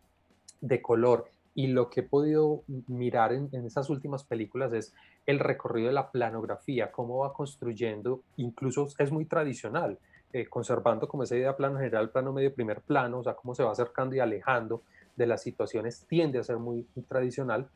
de 0.61 0.83
color 0.83 1.26
y 1.55 1.66
lo 1.66 1.90
que 1.90 2.00
he 2.00 2.02
podido 2.02 2.64
mirar 2.87 3.33
en, 3.33 3.50
esas 3.66 3.90
últimas 3.90 4.24
películas 4.24 4.72
es 4.72 4.94
el 5.26 5.38
recorrido 5.38 5.88
de 5.88 5.94
la 5.94 6.11
planografía, 6.11 6.90
cómo 6.90 7.18
va 7.18 7.33
construyendo, 7.33 8.22
incluso 8.37 8.88
es 8.98 9.12
muy 9.12 9.26
tradicional, 9.26 9.98
eh, 10.33 10.47
conservando 10.49 11.07
como 11.07 11.25
esa 11.25 11.37
idea 11.37 11.57
plano 11.57 11.79
general, 11.79 12.11
plano 12.11 12.33
medio, 12.33 12.55
primer 12.55 12.81
plano, 12.81 13.18
o 13.18 13.23
sea, 13.23 13.35
cómo 13.35 13.55
se 13.55 13.62
va 13.62 13.73
acercando 13.73 14.16
y 14.16 14.21
alejando 14.21 14.83
de 15.16 15.27
las 15.27 15.42
situaciones, 15.42 16.07
tiende 16.09 16.38
a 16.38 16.42
ser 16.42 16.57
muy, 16.57 16.87
tradicional, 17.07 17.68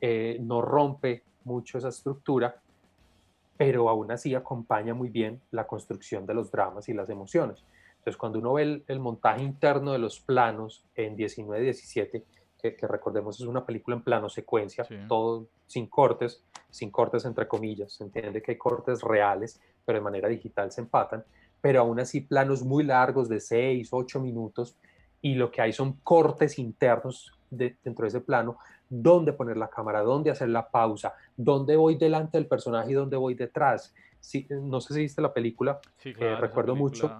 eh, 0.00 0.38
no 0.40 0.62
rompe 0.62 1.24
mucho 1.44 1.78
esa 1.78 1.88
estructura, 1.88 2.56
pero 3.56 3.88
aún 3.88 4.12
así 4.12 4.34
acompaña 4.34 4.94
muy 4.94 5.08
bien 5.08 5.40
la 5.50 5.66
construcción 5.66 6.26
de 6.26 6.34
los 6.34 6.50
dramas 6.50 6.88
y 6.88 6.94
las 6.94 7.10
emociones. 7.10 7.64
Entonces, 7.98 8.16
cuando 8.16 8.38
uno 8.38 8.52
ve 8.52 8.82
el, 8.86 9.00
montaje 9.00 9.42
interno 9.42 9.92
de 9.92 9.98
los 9.98 10.20
planos 10.20 10.84
en 10.94 11.16
19-17, 11.16 12.22
que, 12.60 12.86
recordemos 12.86 13.40
es 13.40 13.46
una 13.46 13.64
película 13.64 13.96
en 13.96 14.02
plano 14.02 14.28
secuencia, 14.28 14.86
todo 15.08 15.46
sin 15.66 15.86
cortes, 15.86 16.42
sin 16.70 16.90
cortes 16.90 17.24
entre 17.24 17.46
comillas, 17.46 17.92
se 17.92 18.04
entiende 18.04 18.42
que 18.42 18.52
hay 18.52 18.58
cortes 18.58 19.02
reales, 19.02 19.60
pero 19.84 19.98
de 19.98 20.02
manera 20.02 20.28
digital 20.28 20.70
se 20.72 20.80
empatan, 20.80 21.24
pero 21.64 21.80
aún 21.80 21.98
así 21.98 22.20
planos 22.20 22.62
muy 22.62 22.84
largos 22.84 23.26
de 23.26 23.40
6, 23.40 23.88
8 23.90 24.20
minutos, 24.20 24.76
y 25.22 25.34
lo 25.34 25.50
que 25.50 25.62
hay 25.62 25.72
son 25.72 25.94
cortes 26.02 26.58
internos 26.58 27.32
dentro 27.48 28.02
de 28.02 28.08
ese 28.08 28.20
plano, 28.20 28.58
dónde 28.90 29.32
poner 29.32 29.56
la 29.56 29.70
cámara, 29.70 30.02
dónde 30.02 30.30
hacer 30.30 30.50
la 30.50 30.68
pausa, 30.68 31.14
dónde 31.34 31.74
voy 31.76 31.94
delante 31.94 32.36
del 32.36 32.48
personaje 32.48 32.90
y 32.90 32.92
dónde 32.92 33.16
voy 33.16 33.32
detrás. 33.32 33.94
no 34.50 34.78
sé 34.82 34.92
si 34.92 35.00
viste 35.00 35.22
la 35.22 35.32
película, 35.32 35.80
sí, 36.02 36.12
recuerdo 36.12 36.76
mucho 36.76 37.10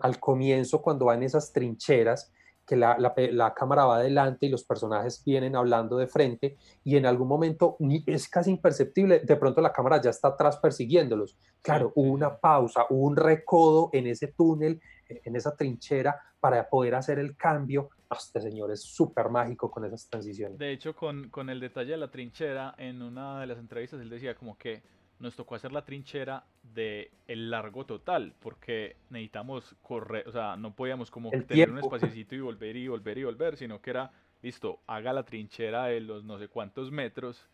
al, 0.00 0.20
comienzo 0.20 0.80
cuando 0.80 1.06
van 1.06 1.24
esas 1.24 1.52
trincheras, 1.52 2.32
que 2.70 2.76
la, 2.76 2.96
la, 2.96 3.52
cámara 3.52 3.84
va 3.84 3.96
adelante 3.96 4.46
y 4.46 4.48
los 4.48 4.62
personajes 4.62 5.24
vienen 5.24 5.56
hablando 5.56 5.96
de 5.96 6.06
frente 6.06 6.56
y 6.84 6.94
en 6.94 7.04
algún 7.04 7.26
momento 7.26 7.76
es 8.06 8.28
casi 8.28 8.52
imperceptible, 8.52 9.18
de 9.18 9.34
pronto 9.34 9.60
la 9.60 9.72
cámara 9.72 10.00
ya 10.00 10.10
está 10.10 10.28
atrás 10.28 10.56
persiguiéndolos. 10.58 11.36
Claro, 11.62 11.90
hubo 11.96 12.12
una 12.12 12.36
pausa, 12.36 12.86
hubo 12.88 13.08
un 13.08 13.16
recodo 13.16 13.90
en 13.92 14.06
ese 14.06 14.28
túnel, 14.28 14.80
e, 15.08 15.20
en 15.24 15.34
esa 15.34 15.56
trinchera 15.56 16.16
para 16.38 16.68
poder 16.68 16.94
hacer 16.94 17.18
el 17.18 17.36
cambio. 17.36 17.90
Este 18.08 18.40
señor 18.40 18.70
es 18.70 18.82
súper 18.82 19.30
mágico 19.30 19.68
con 19.68 19.84
esas 19.84 20.08
transiciones. 20.08 20.56
De 20.56 20.70
hecho, 20.70 20.94
con, 20.94 21.28
con 21.28 21.50
el 21.50 21.58
detalle 21.58 21.90
de 21.90 21.96
la 21.96 22.12
trinchera, 22.12 22.76
en 22.78 23.02
una 23.02 23.40
de 23.40 23.48
las 23.48 23.58
entrevistas 23.58 24.00
él 24.00 24.10
decía 24.10 24.36
como 24.36 24.56
que 24.56 24.80
nos 25.20 25.36
tocó 25.36 25.54
hacer 25.54 25.70
la 25.70 25.84
trinchera 25.84 26.44
de 26.62 27.10
el 27.28 27.50
largo 27.50 27.84
total, 27.84 28.34
porque 28.40 28.96
necesitamos 29.10 29.76
correr, 29.82 30.26
o 30.26 30.32
sea, 30.32 30.56
no 30.56 30.74
podíamos 30.74 31.10
como 31.10 31.30
tener 31.30 31.70
un 31.70 31.78
espacito 31.78 32.34
y 32.34 32.40
volver 32.40 32.76
y 32.76 32.88
volver 32.88 33.18
y 33.18 33.24
volver, 33.24 33.56
sino 33.56 33.80
que 33.80 33.90
era, 33.90 34.10
listo, 34.42 34.80
haga 34.86 35.12
la 35.12 35.22
trinchera 35.24 35.84
de 35.86 36.00
los 36.00 36.24
no 36.24 36.38
sé 36.38 36.48
cuántos 36.48 36.90
metros 36.90 37.46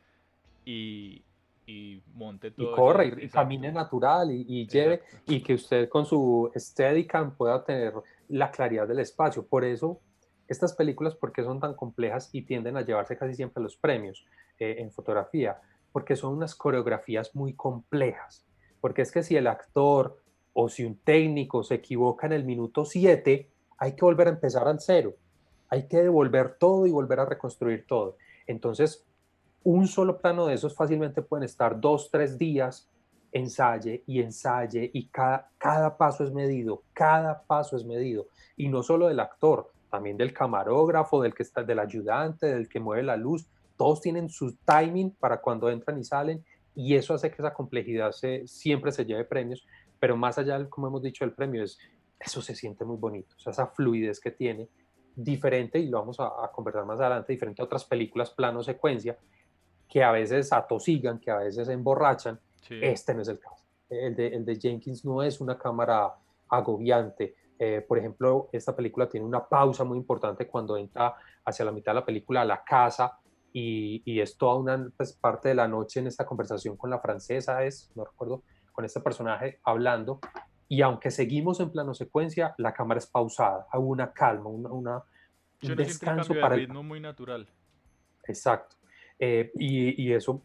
y, 0.64 1.22
y 1.66 2.00
monte 2.14 2.52
todo. 2.52 2.72
Y 2.72 2.74
corre, 2.74 3.14
y, 3.20 3.28
camine 3.28 3.72
natural 3.72 4.30
y, 4.30 4.66
lleve, 4.66 5.02
y 5.26 5.42
que 5.42 5.54
usted 5.54 5.88
con 5.88 6.06
su 6.06 6.50
Steadicam 6.54 7.36
pueda 7.36 7.64
tener 7.64 7.92
la 8.28 8.50
claridad 8.52 8.86
del 8.86 9.00
espacio. 9.00 9.44
Por 9.44 9.64
eso, 9.64 10.00
estas 10.46 10.74
películas, 10.74 11.16
porque 11.16 11.42
son 11.42 11.58
tan 11.58 11.74
complejas 11.74 12.30
y 12.32 12.42
tienden 12.42 12.76
a 12.76 12.82
llevarse 12.82 13.16
casi 13.16 13.34
siempre 13.34 13.60
los 13.60 13.76
premios 13.76 14.24
eh, 14.58 14.76
en 14.78 14.92
fotografía? 14.92 15.60
Porque 15.96 16.14
son 16.14 16.34
unas 16.34 16.54
coreografías 16.54 17.34
muy 17.34 17.54
complejas. 17.54 18.44
Porque 18.82 19.00
es 19.00 19.10
que 19.10 19.22
si 19.22 19.34
el 19.34 19.46
actor 19.46 20.20
o 20.52 20.68
si 20.68 20.84
un 20.84 20.98
técnico 20.98 21.64
se 21.64 21.76
equivoca 21.76 22.26
en 22.26 22.34
el 22.34 22.44
minuto 22.44 22.84
7, 22.84 23.50
hay 23.78 23.96
que 23.96 24.04
volver 24.04 24.26
a 24.26 24.32
empezar 24.32 24.68
al 24.68 24.78
cero. 24.78 25.14
Hay 25.70 25.88
que 25.88 26.02
devolver 26.02 26.58
todo 26.58 26.86
y 26.86 26.90
volver 26.90 27.20
a 27.20 27.24
reconstruir 27.24 27.86
todo. 27.86 28.18
Entonces, 28.46 29.06
un 29.64 29.88
solo 29.88 30.18
plano 30.18 30.44
de 30.44 30.56
esos 30.56 30.74
fácilmente 30.74 31.22
pueden 31.22 31.44
estar 31.44 31.80
dos, 31.80 32.10
tres 32.10 32.36
días, 32.36 32.90
ensaye 33.32 34.04
y 34.06 34.20
ensaye 34.20 34.90
y 34.92 35.06
cada, 35.06 35.48
cada 35.56 35.96
paso 35.96 36.24
es 36.24 36.30
medido, 36.30 36.82
cada 36.92 37.40
paso 37.44 37.74
es 37.74 37.86
medido. 37.86 38.26
Y 38.54 38.68
no 38.68 38.82
solo 38.82 39.08
del 39.08 39.20
actor, 39.20 39.72
también 39.90 40.18
del 40.18 40.34
camarógrafo, 40.34 41.22
del 41.22 41.32
que 41.32 41.42
está, 41.42 41.62
del 41.62 41.78
ayudante, 41.78 42.54
del 42.54 42.68
que 42.68 42.80
mueve 42.80 43.02
la 43.02 43.16
luz, 43.16 43.48
todos 43.76 44.00
tienen 44.00 44.28
su 44.28 44.56
timing 44.56 45.12
para 45.12 45.40
cuando 45.40 45.70
entran 45.70 45.98
y 45.98 46.04
salen 46.04 46.44
y 46.74 46.94
eso 46.94 47.14
hace 47.14 47.30
que 47.30 47.36
esa 47.40 47.54
complejidad 47.54 48.12
se, 48.12 48.46
siempre 48.46 48.92
se 48.92 49.04
lleve 49.04 49.24
premios, 49.24 49.66
pero 49.98 50.16
más 50.16 50.38
allá, 50.38 50.68
como 50.68 50.86
hemos 50.88 51.02
dicho, 51.02 51.24
del 51.24 51.34
premio 51.34 51.64
es, 51.64 51.78
eso 52.20 52.42
se 52.42 52.54
siente 52.54 52.84
muy 52.84 52.98
bonito, 52.98 53.34
o 53.36 53.40
sea, 53.40 53.52
esa 53.52 53.66
fluidez 53.68 54.20
que 54.20 54.30
tiene, 54.30 54.68
diferente, 55.14 55.78
y 55.78 55.88
lo 55.88 55.98
vamos 55.98 56.20
a, 56.20 56.30
conversar 56.52 56.84
más 56.84 57.00
adelante, 57.00 57.32
diferente 57.32 57.62
a 57.62 57.64
otras 57.64 57.86
películas 57.86 58.30
plano 58.30 58.62
secuencia, 58.62 59.16
que 59.88 60.04
a 60.04 60.12
veces 60.12 60.52
atosigan, 60.52 61.18
que 61.18 61.30
a 61.30 61.38
veces 61.38 61.68
emborrachan, 61.68 62.38
este 62.68 63.14
no 63.14 63.22
es 63.22 63.28
el 63.28 63.38
caso. 63.38 63.64
El 63.88 64.14
de, 64.14 64.26
el 64.26 64.44
de 64.44 64.56
Jenkins 64.56 65.04
no 65.04 65.22
es 65.22 65.40
una 65.40 65.56
cámara 65.56 66.12
agobiante, 66.48 67.34
eh, 67.58 67.82
por 67.86 67.98
ejemplo, 67.98 68.50
esta 68.52 68.76
película 68.76 69.08
tiene 69.08 69.24
una 69.24 69.48
pausa 69.48 69.84
muy 69.84 69.96
importante 69.96 70.46
cuando 70.46 70.76
entra 70.76 71.14
hacia 71.44 71.64
la 71.64 71.72
mitad 71.72 71.92
de 71.92 72.00
la 72.00 72.04
película 72.04 72.42
a 72.42 72.44
la 72.44 72.62
casa 72.62 73.18
y, 73.58 74.20
es 74.20 74.36
toda 74.36 74.56
una 74.56 74.90
pues, 74.94 75.14
parte 75.14 75.48
de 75.48 75.54
la 75.54 75.66
noche 75.66 76.00
en 76.00 76.06
esta 76.06 76.26
conversación 76.26 76.76
con 76.76 76.90
la 76.90 77.00
francesa, 77.00 77.64
es, 77.64 77.90
no 77.94 78.04
recuerdo, 78.04 78.42
con 78.72 78.84
este 78.84 79.00
personaje 79.00 79.60
hablando, 79.64 80.20
y 80.68 80.82
aunque 80.82 81.10
seguimos 81.10 81.58
en 81.60 81.70
plano 81.70 81.94
secuencia, 81.94 82.54
la 82.58 82.74
cámara 82.74 82.98
es 82.98 83.06
pausada, 83.06 83.66
hay 83.72 83.80
una 83.80 84.12
calma, 84.12 84.50
una, 84.50 84.68
una 84.68 85.04
un 85.62 85.76
descanso 85.76 86.34
para 86.38 86.54
el 86.54 86.62
ritmo 86.62 86.82
muy 86.82 87.00
natural. 87.00 87.48
Exacto. 88.24 88.76
Eh, 89.18 89.50
y, 89.54 90.02
y, 90.02 90.12
eso 90.12 90.42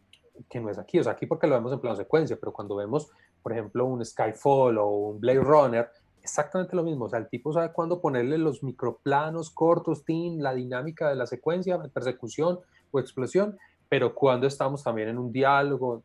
que 0.50 0.62
no 0.62 0.69
es 0.69 0.78
aquí, 0.78 0.97
o 0.97 1.04
sea, 1.04 1.12
aquí 1.12 1.26
porque 1.26 1.47
lo 1.47 1.56
vemos 1.56 1.74
en 1.74 1.82
plano 1.82 1.97
secuencia, 1.97 2.38
pero 2.39 2.54
cuando 2.54 2.78
vemos, 2.78 3.12
por 3.43 3.52
ejemplo, 3.52 3.86
un 3.86 4.06
Skyfall 4.06 4.78
o 4.78 4.88
un 4.88 5.19
Blade 5.19 5.41
Runner, 5.41 5.89
exactamente 6.21 6.78
lo 6.78 6.84
mismo, 6.84 7.06
o 7.06 7.10
sea, 7.10 7.19
el 7.19 7.28
tipo 7.28 7.52
sabe 7.52 7.74
cuándo 7.74 8.00
ponerle 8.00 8.38
los 8.38 8.63
microplanos 8.63 9.50
cortos, 9.50 10.06
tin, 10.06 10.41
la 10.41 10.54
dinámica 10.54 11.10
de 11.10 11.15
la 11.15 11.26
secuencia, 11.26 11.78
de 11.78 11.89
persecución, 11.89 12.60
o 12.92 13.00
explosión, 13.00 13.58
pero 13.90 14.14
cuando 14.14 14.48
estamos 14.48 14.84
también 14.84 15.10
en 15.10 15.18
un 15.18 15.32
diálogo. 15.32 16.04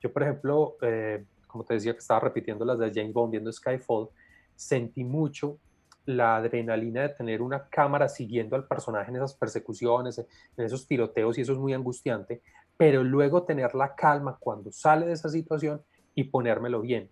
Yo, 0.00 0.12
por 0.12 0.22
ejemplo, 0.22 0.76
eh, 0.82 1.24
como 1.46 1.64
te 1.64 1.74
decía 1.74 1.92
que 1.92 1.98
estaba 1.98 2.20
repitiendo 2.20 2.64
las 2.64 2.78
de 2.78 2.90
James 2.92 3.12
Bond 3.12 3.32
viendo 3.32 3.52
Skyfall, 3.52 4.08
sentí 4.54 5.04
mucho 5.04 5.58
la 6.06 6.36
adrenalina 6.36 7.02
de 7.02 7.08
tener 7.10 7.42
una 7.42 7.68
cámara 7.68 8.08
siguiendo 8.08 8.56
al 8.56 8.66
personaje 8.66 9.10
en 9.10 9.16
esas 9.16 9.34
persecuciones, 9.34 10.18
en 10.18 10.64
esos 10.64 10.86
tiroteos, 10.86 11.38
y 11.38 11.42
eso 11.42 11.52
es 11.52 11.58
muy 11.58 11.74
angustiante, 11.74 12.42
pero 12.76 13.04
luego 13.04 13.44
tener 13.44 13.74
la 13.74 13.94
calma 13.94 14.36
cuando 14.40 14.72
sale 14.72 15.06
de 15.06 15.12
esa 15.12 15.28
situación 15.28 15.82
y 16.14 16.24
ponérmelo 16.24 16.80
bien. 16.80 17.08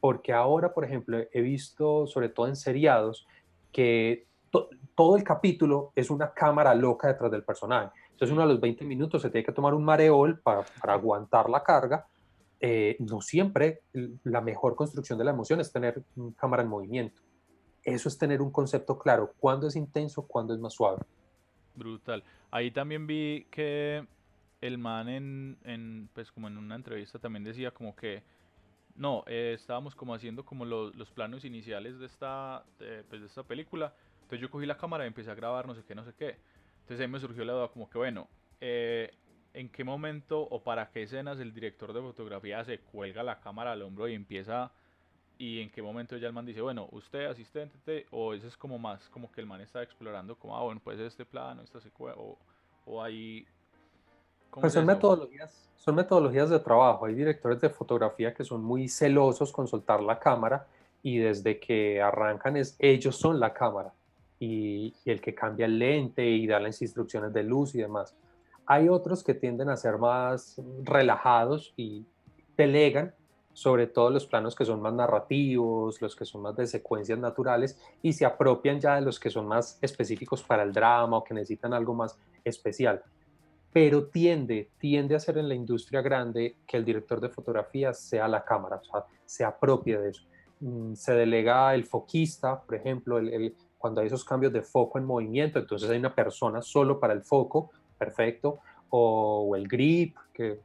Porque 0.00 0.32
ahora, 0.32 0.74
por 0.74 0.84
ejemplo, 0.84 1.18
he 1.30 1.40
visto, 1.40 2.08
sobre 2.08 2.28
todo 2.28 2.48
en 2.48 2.56
seriados, 2.56 3.26
que 3.70 4.26
todo 4.94 5.16
el 5.16 5.22
capítulo 5.22 5.92
es 5.94 6.10
una 6.10 6.32
cámara 6.32 6.74
loca 6.74 7.08
detrás 7.08 7.30
del 7.30 7.44
personaje. 7.44 7.90
Entonces 8.22 8.34
uno 8.34 8.44
a 8.44 8.46
los 8.46 8.60
20 8.60 8.84
minutos 8.84 9.20
se 9.20 9.30
tiene 9.30 9.44
que 9.44 9.50
tomar 9.50 9.74
un 9.74 9.84
mareol 9.84 10.38
para, 10.38 10.62
para 10.80 10.92
aguantar 10.92 11.50
la 11.50 11.64
carga. 11.64 12.06
Eh, 12.60 12.94
no 13.00 13.20
siempre 13.20 13.80
la 14.22 14.40
mejor 14.40 14.76
construcción 14.76 15.18
de 15.18 15.24
la 15.24 15.32
emoción 15.32 15.60
es 15.60 15.72
tener 15.72 16.04
cámara 16.36 16.62
en 16.62 16.68
movimiento. 16.68 17.20
Eso 17.82 18.08
es 18.08 18.16
tener 18.16 18.40
un 18.40 18.52
concepto 18.52 18.96
claro, 18.96 19.32
cuándo 19.40 19.66
es 19.66 19.74
intenso, 19.74 20.24
cuándo 20.24 20.54
es 20.54 20.60
más 20.60 20.72
suave. 20.72 21.02
Brutal. 21.74 22.22
Ahí 22.52 22.70
también 22.70 23.08
vi 23.08 23.48
que 23.50 24.06
el 24.60 24.78
man 24.78 25.08
en, 25.08 25.58
en 25.64 26.08
pues 26.12 26.30
como 26.30 26.46
en 26.46 26.58
una 26.58 26.76
entrevista 26.76 27.18
también 27.18 27.42
decía 27.42 27.72
como 27.72 27.96
que 27.96 28.22
no, 28.94 29.24
eh, 29.26 29.54
estábamos 29.56 29.96
como 29.96 30.14
haciendo 30.14 30.44
como 30.44 30.64
los, 30.64 30.94
los 30.94 31.10
planos 31.10 31.44
iniciales 31.44 31.98
de 31.98 32.06
esta, 32.06 32.62
pues 32.78 33.20
de 33.20 33.26
esta 33.26 33.42
película. 33.42 33.92
Entonces 34.20 34.40
yo 34.40 34.48
cogí 34.48 34.64
la 34.64 34.76
cámara 34.76 35.02
y 35.02 35.08
empecé 35.08 35.32
a 35.32 35.34
grabar 35.34 35.66
no 35.66 35.74
sé 35.74 35.82
qué, 35.82 35.96
no 35.96 36.04
sé 36.04 36.12
qué. 36.16 36.36
Entonces 36.82 37.00
ahí 37.00 37.08
me 37.08 37.20
surgió 37.20 37.44
la 37.44 37.54
duda 37.54 37.68
como 37.68 37.88
que, 37.88 37.98
bueno, 37.98 38.28
eh, 38.60 39.10
¿en 39.54 39.68
qué 39.68 39.84
momento 39.84 40.40
o 40.40 40.62
para 40.62 40.90
qué 40.90 41.02
escenas 41.02 41.38
el 41.40 41.54
director 41.54 41.92
de 41.92 42.00
fotografía 42.00 42.64
se 42.64 42.78
cuelga 42.80 43.22
la 43.22 43.40
cámara 43.40 43.72
al 43.72 43.82
hombro 43.82 44.08
y 44.08 44.14
empieza... 44.14 44.70
Y 45.38 45.60
en 45.60 45.70
qué 45.70 45.82
momento 45.82 46.16
ya 46.18 46.28
el 46.28 46.32
man 46.32 46.46
dice, 46.46 46.60
bueno, 46.60 46.88
usted 46.92 47.24
asistente, 47.24 48.06
o 48.12 48.32
ese 48.32 48.46
es 48.46 48.56
como 48.56 48.78
más, 48.78 49.08
como 49.08 49.32
que 49.32 49.40
el 49.40 49.46
man 49.46 49.60
está 49.60 49.82
explorando, 49.82 50.36
como, 50.36 50.56
ah, 50.56 50.62
bueno, 50.62 50.80
pues 50.84 51.00
este 51.00 51.24
plano, 51.24 51.62
esta 51.62 51.80
secuencia, 51.80 52.22
o, 52.22 52.38
o 52.86 53.02
ahí... 53.02 53.44
Pues 54.52 54.74
son 54.74 54.86
metodologías, 54.86 55.68
son 55.74 55.96
metodologías 55.96 56.50
de 56.50 56.60
trabajo. 56.60 57.06
Hay 57.06 57.14
directores 57.14 57.60
de 57.60 57.70
fotografía 57.70 58.32
que 58.32 58.44
son 58.44 58.62
muy 58.62 58.86
celosos 58.86 59.50
con 59.50 59.66
soltar 59.66 60.00
la 60.00 60.18
cámara 60.18 60.66
y 61.02 61.18
desde 61.18 61.58
que 61.58 62.00
arrancan 62.00 62.56
es 62.56 62.76
ellos 62.78 63.16
son 63.16 63.40
la 63.40 63.52
cámara 63.52 63.92
y, 64.42 64.92
el 65.04 65.20
que 65.20 65.34
cambia 65.34 65.66
el 65.66 65.78
lente 65.78 66.28
y 66.28 66.48
da 66.48 66.58
las 66.58 66.82
instrucciones 66.82 67.32
de 67.32 67.44
luz 67.44 67.76
y 67.76 67.78
demás. 67.78 68.16
Hay 68.66 68.88
otros 68.88 69.22
que 69.22 69.34
tienden 69.34 69.68
a 69.70 69.76
ser 69.76 69.98
más 69.98 70.60
relajados 70.82 71.72
y 71.76 72.04
delegan 72.56 73.14
sobre 73.52 73.86
todo 73.86 74.10
los 74.10 74.26
planos 74.26 74.56
que 74.56 74.64
son 74.64 74.80
más 74.80 74.94
narrativos, 74.94 76.00
los 76.00 76.16
que 76.16 76.24
son 76.24 76.42
más 76.42 76.56
de 76.56 76.66
secuencias 76.66 77.18
naturales 77.18 77.78
y 78.02 78.14
se 78.14 78.24
apropian 78.24 78.80
ya 78.80 78.96
de 78.96 79.02
los 79.02 79.20
que 79.20 79.30
son 79.30 79.46
más 79.46 79.78
específicos 79.80 80.42
para 80.42 80.62
el 80.62 80.72
drama 80.72 81.18
o 81.18 81.24
que 81.24 81.34
necesitan 81.34 81.72
algo 81.72 81.94
más 81.94 82.18
especial. 82.42 83.02
Pero 83.72 84.06
tiende, 84.06 84.70
tiende 84.78 85.14
a 85.14 85.20
ser 85.20 85.38
en 85.38 85.48
la 85.48 85.54
industria 85.54 86.02
grande 86.02 86.56
que 86.66 86.76
el 86.76 86.84
director 86.84 87.20
de 87.20 87.28
fotografía 87.28 87.92
sea 87.92 88.26
la 88.26 88.44
cámara, 88.44 88.80
sea, 88.82 89.04
se 89.24 89.44
apropie 89.44 89.98
de 89.98 90.10
eso. 90.10 90.22
Mm, 90.62 90.94
se 90.94 91.12
delega 91.12 91.74
el 91.74 91.84
foquista, 91.84 92.60
por 92.62 92.76
ejemplo, 92.76 93.18
el, 93.18 93.54
cuando 93.82 94.00
hay 94.00 94.06
esos 94.06 94.24
cambios 94.24 94.52
de 94.52 94.62
foco 94.62 94.96
en 94.96 95.04
movimiento, 95.04 95.58
entonces 95.58 95.90
hay 95.90 95.98
una 95.98 96.14
persona 96.14 96.62
solo 96.62 97.00
para 97.00 97.12
el 97.12 97.22
foco, 97.22 97.72
perfecto, 97.98 98.60
o, 98.90 99.48
o 99.48 99.56
el 99.56 99.66
grip, 99.66 100.16
que 100.32 100.60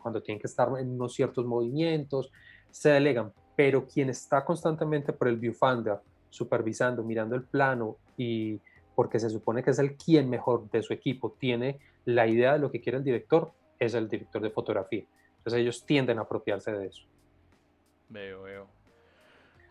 cuando 0.00 0.22
tienen 0.22 0.40
que 0.40 0.46
estar 0.46 0.68
en 0.78 0.92
unos 0.92 1.12
ciertos 1.12 1.44
movimientos, 1.44 2.32
se 2.70 2.88
delegan, 2.88 3.30
pero 3.54 3.86
quien 3.86 4.08
está 4.08 4.42
constantemente 4.42 5.12
por 5.12 5.28
el 5.28 5.36
viewfinder, 5.36 5.98
supervisando, 6.30 7.04
mirando 7.04 7.36
el 7.36 7.42
plano 7.42 7.98
y 8.16 8.58
porque 8.94 9.20
se 9.20 9.28
supone 9.28 9.62
que 9.62 9.70
es 9.70 9.78
el 9.78 9.96
quien 9.96 10.30
mejor 10.30 10.70
de 10.70 10.82
su 10.82 10.94
equipo 10.94 11.36
tiene 11.38 11.78
la 12.06 12.26
idea 12.26 12.54
de 12.54 12.58
lo 12.58 12.70
que 12.70 12.80
quiere 12.80 12.96
el 12.96 13.04
director, 13.04 13.52
es 13.78 13.92
el 13.92 14.08
director 14.08 14.40
de 14.40 14.50
fotografía. 14.50 15.04
Entonces 15.36 15.60
ellos 15.60 15.84
tienden 15.84 16.18
a 16.18 16.22
apropiarse 16.22 16.72
de 16.72 16.86
eso. 16.86 17.04
Veo, 18.08 18.42
veo. 18.42 18.75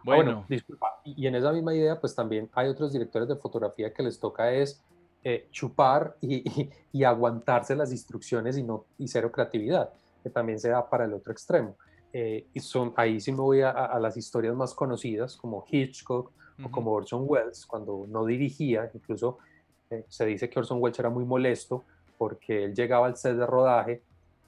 Ah, 0.08 0.16
bueno, 0.16 0.46
disculpa. 0.48 1.02
Y 1.04 1.26
en 1.28 1.36
esa 1.36 1.52
misma 1.52 1.74
idea, 1.74 2.00
pues 2.00 2.14
también 2.16 2.50
hay 2.54 2.68
otros 2.68 2.94
directores 2.94 3.28
de 3.28 3.36
fotografía 3.36 3.94
que 3.94 4.04
les 4.04 4.20
toca 4.20 4.52
es 4.52 4.82
eh, 5.24 5.48
chupar 5.52 6.16
y, 6.22 6.70
y, 6.92 7.04
aguantarse 7.04 7.76
las 7.76 7.92
instrucciones 7.92 8.58
y, 8.58 8.64
no, 8.64 8.86
y 9.00 9.08
cero 9.08 9.32
creatividad 9.32 9.90
que 10.26 10.32
también 10.32 10.60
se 10.60 10.70
da 10.70 10.90
para 10.90 11.06
el 11.06 11.14
otro 11.14 11.32
extremo. 11.32 11.76
Eh, 12.12 12.48
y 12.52 12.60
son, 12.60 12.94
ahí 12.96 13.20
sí 13.20 13.32
me 13.32 13.42
voy 13.42 13.62
a, 13.62 14.00
las 14.00 14.18
historias 14.18 14.56
más 14.56 14.74
conocidas, 14.74 15.36
como 15.36 15.64
Hitchcock 15.70 16.32
o 16.64 16.72
como 16.72 16.94
Orson 16.94 17.26
Welles, 17.28 17.64
cuando 17.68 18.06
no 18.08 18.26
dirigía, 18.26 18.90
incluso 18.92 19.38
eh, 19.92 20.04
se 20.08 20.26
dice 20.26 20.50
que 20.50 20.58
Orson 20.58 20.82
Welles 20.82 20.98
era 20.98 21.10
muy 21.10 21.26
molesto 21.26 21.84
porque 22.18 22.64
él 22.64 22.74
llegaba 22.74 23.06
al 23.06 23.18
set 23.18 23.36
de 23.36 23.46
rodaje 23.46 24.02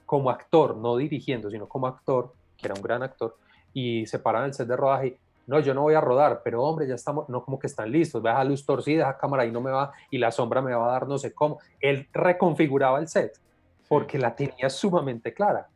como 0.04 0.30
actor, 0.30 0.76
no 0.76 0.96
dirigiendo, 0.96 1.48
sino 1.48 1.68
como 1.68 1.86
actor, 1.86 2.32
que 2.56 2.66
era 2.66 2.74
un 2.74 2.82
gran 2.82 3.04
actor, 3.04 3.36
y 3.72 4.04
se 4.06 4.18
paran 4.18 4.46
el 4.46 4.54
set 4.54 4.66
de 4.66 4.76
rodaje 4.76 5.18
no, 5.48 5.60
yo 5.60 5.72
no 5.72 5.80
voy 5.80 5.94
a 5.94 6.00
rodar, 6.00 6.42
pero 6.44 6.62
hombre, 6.62 6.86
ya 6.86 6.94
estamos, 6.94 7.28
no 7.28 7.42
como 7.42 7.58
que 7.58 7.66
están 7.66 7.90
listos, 7.90 8.22
ve 8.22 8.30
a 8.30 8.44
luz 8.44 8.66
torcida, 8.66 9.08
a 9.08 9.16
cámara 9.16 9.46
y 9.46 9.50
no 9.50 9.62
me 9.62 9.70
va, 9.70 9.92
y 10.10 10.18
la 10.18 10.30
sombra 10.30 10.60
me 10.60 10.74
va 10.74 10.86
a 10.86 10.92
dar 10.92 11.08
no 11.08 11.16
sé 11.16 11.32
cómo. 11.32 11.58
Él 11.80 12.06
reconfiguraba 12.12 12.98
el 12.98 13.08
set 13.08 13.40
porque 13.88 14.18
la 14.18 14.36
tenía 14.36 14.68
sumamente 14.68 15.32
clara. 15.32 15.66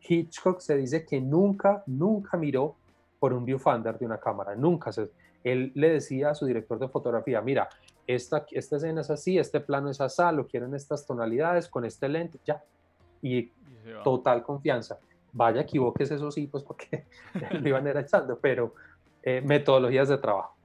Hitchcock 0.00 0.60
se 0.60 0.76
dice 0.76 1.04
que 1.04 1.20
nunca, 1.20 1.82
nunca 1.86 2.36
miró 2.36 2.76
por 3.18 3.32
un 3.32 3.44
viewfinder 3.44 3.98
de 3.98 4.06
una 4.06 4.18
cámara, 4.18 4.54
nunca. 4.54 4.92
Se, 4.92 5.10
él 5.42 5.72
le 5.74 5.90
decía 5.90 6.30
a 6.30 6.34
su 6.36 6.46
director 6.46 6.78
de 6.78 6.88
fotografía, 6.88 7.40
mira, 7.40 7.68
esta, 8.06 8.46
esta 8.52 8.76
escena 8.76 9.00
es 9.00 9.10
así, 9.10 9.36
este 9.36 9.58
plano 9.58 9.90
es 9.90 10.00
así, 10.00 10.22
lo 10.32 10.46
quieren 10.46 10.76
estas 10.76 11.04
tonalidades, 11.04 11.68
con 11.68 11.84
este 11.84 12.08
lente, 12.08 12.38
ya. 12.44 12.62
Y, 13.20 13.50
total 14.04 14.42
confianza. 14.42 14.98
Vaya, 15.32 15.62
equivoques 15.62 16.10
eso 16.10 16.30
sí, 16.30 16.46
pues 16.46 16.62
porque 16.62 17.06
lo 17.52 17.68
iban 17.68 17.86
a 17.86 17.90
ir 17.90 17.96
echando, 17.96 18.38
pero 18.38 18.74
eh, 19.22 19.40
metodologías 19.40 20.08
de 20.08 20.18
trabajo. 20.18 20.58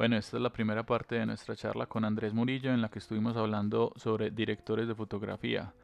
Bueno, 0.00 0.16
esta 0.16 0.38
es 0.38 0.42
la 0.42 0.50
primera 0.50 0.82
parte 0.84 1.16
de 1.16 1.26
nuestra 1.26 1.54
charla 1.54 1.84
con 1.84 2.06
Andrés 2.06 2.32
Murillo 2.32 2.72
en 2.72 2.80
la 2.80 2.88
que 2.88 2.98
estuvimos 2.98 3.36
hablando 3.36 3.92
sobre 3.96 4.30
directores 4.30 4.88
de 4.88 4.94
fotografía. 4.94 5.74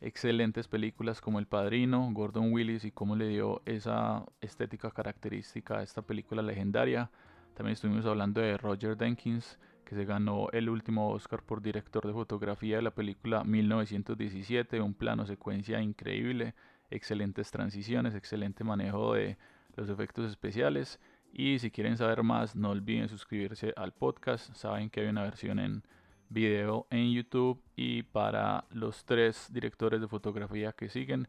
Excelentes 0.00 0.66
películas 0.66 1.20
como 1.20 1.38
El 1.38 1.46
Padrino, 1.46 2.10
Gordon 2.12 2.52
Willis 2.52 2.84
y 2.84 2.90
cómo 2.90 3.14
le 3.14 3.28
dio 3.28 3.62
esa 3.64 4.24
estética 4.40 4.90
característica 4.90 5.78
a 5.78 5.84
esta 5.84 6.02
película 6.02 6.42
legendaria. 6.42 7.08
También 7.54 7.74
estuvimos 7.74 8.04
hablando 8.04 8.40
de 8.40 8.56
Roger 8.56 8.96
Denkins, 8.96 9.60
que 9.84 9.94
se 9.94 10.04
ganó 10.06 10.48
el 10.50 10.68
último 10.68 11.10
Oscar 11.10 11.44
por 11.44 11.62
director 11.62 12.04
de 12.04 12.12
fotografía 12.12 12.76
de 12.76 12.82
la 12.82 12.90
película 12.90 13.44
1917, 13.44 14.80
un 14.80 14.94
plano 14.94 15.24
secuencia 15.24 15.80
increíble, 15.80 16.54
excelentes 16.90 17.52
transiciones, 17.52 18.16
excelente 18.16 18.64
manejo 18.64 19.14
de 19.14 19.36
los 19.76 19.88
efectos 19.88 20.30
especiales 20.30 21.00
y 21.32 21.58
si 21.58 21.70
quieren 21.70 21.96
saber 21.96 22.22
más, 22.22 22.54
no 22.54 22.70
olviden 22.70 23.08
suscribirse 23.08 23.72
al 23.76 23.92
podcast. 23.92 24.54
Saben 24.54 24.90
que 24.90 25.00
hay 25.00 25.06
una 25.06 25.22
versión 25.22 25.58
en 25.58 25.82
video 26.28 26.86
en 26.90 27.12
YouTube. 27.12 27.62
Y 27.74 28.02
para 28.02 28.66
los 28.70 29.04
tres 29.04 29.48
directores 29.50 30.00
de 30.00 30.08
fotografía 30.08 30.72
que 30.72 30.90
siguen, 30.90 31.28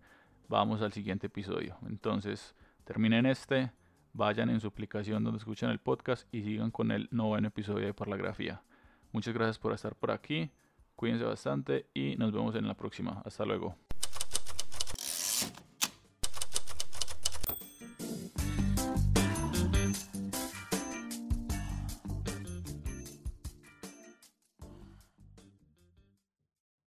vamos 0.50 0.82
al 0.82 0.92
siguiente 0.92 1.28
episodio. 1.28 1.78
Entonces, 1.88 2.54
terminen 2.84 3.26
este, 3.26 3.72
vayan 4.12 4.50
en 4.50 4.60
su 4.60 4.68
aplicación 4.68 5.24
donde 5.24 5.38
escuchan 5.38 5.70
el 5.70 5.80
podcast 5.80 6.28
y 6.34 6.44
sigan 6.44 6.70
con 6.70 6.92
el 6.92 7.08
noveno 7.12 7.48
episodio 7.48 7.86
de 7.86 7.94
Parlagrafía. 7.94 8.62
Muchas 9.14 9.34
gracias 9.34 9.58
por 9.58 9.72
estar 9.72 9.96
por 9.96 10.12
aquí. 10.12 10.52
Cuídense 10.98 11.24
bastante 11.24 11.88
y 11.94 12.16
nos 12.18 12.34
vemos 12.34 12.56
en 12.56 12.68
la 12.68 12.74
próxima. 12.74 13.22
Hasta 13.26 13.46
luego. 13.46 13.78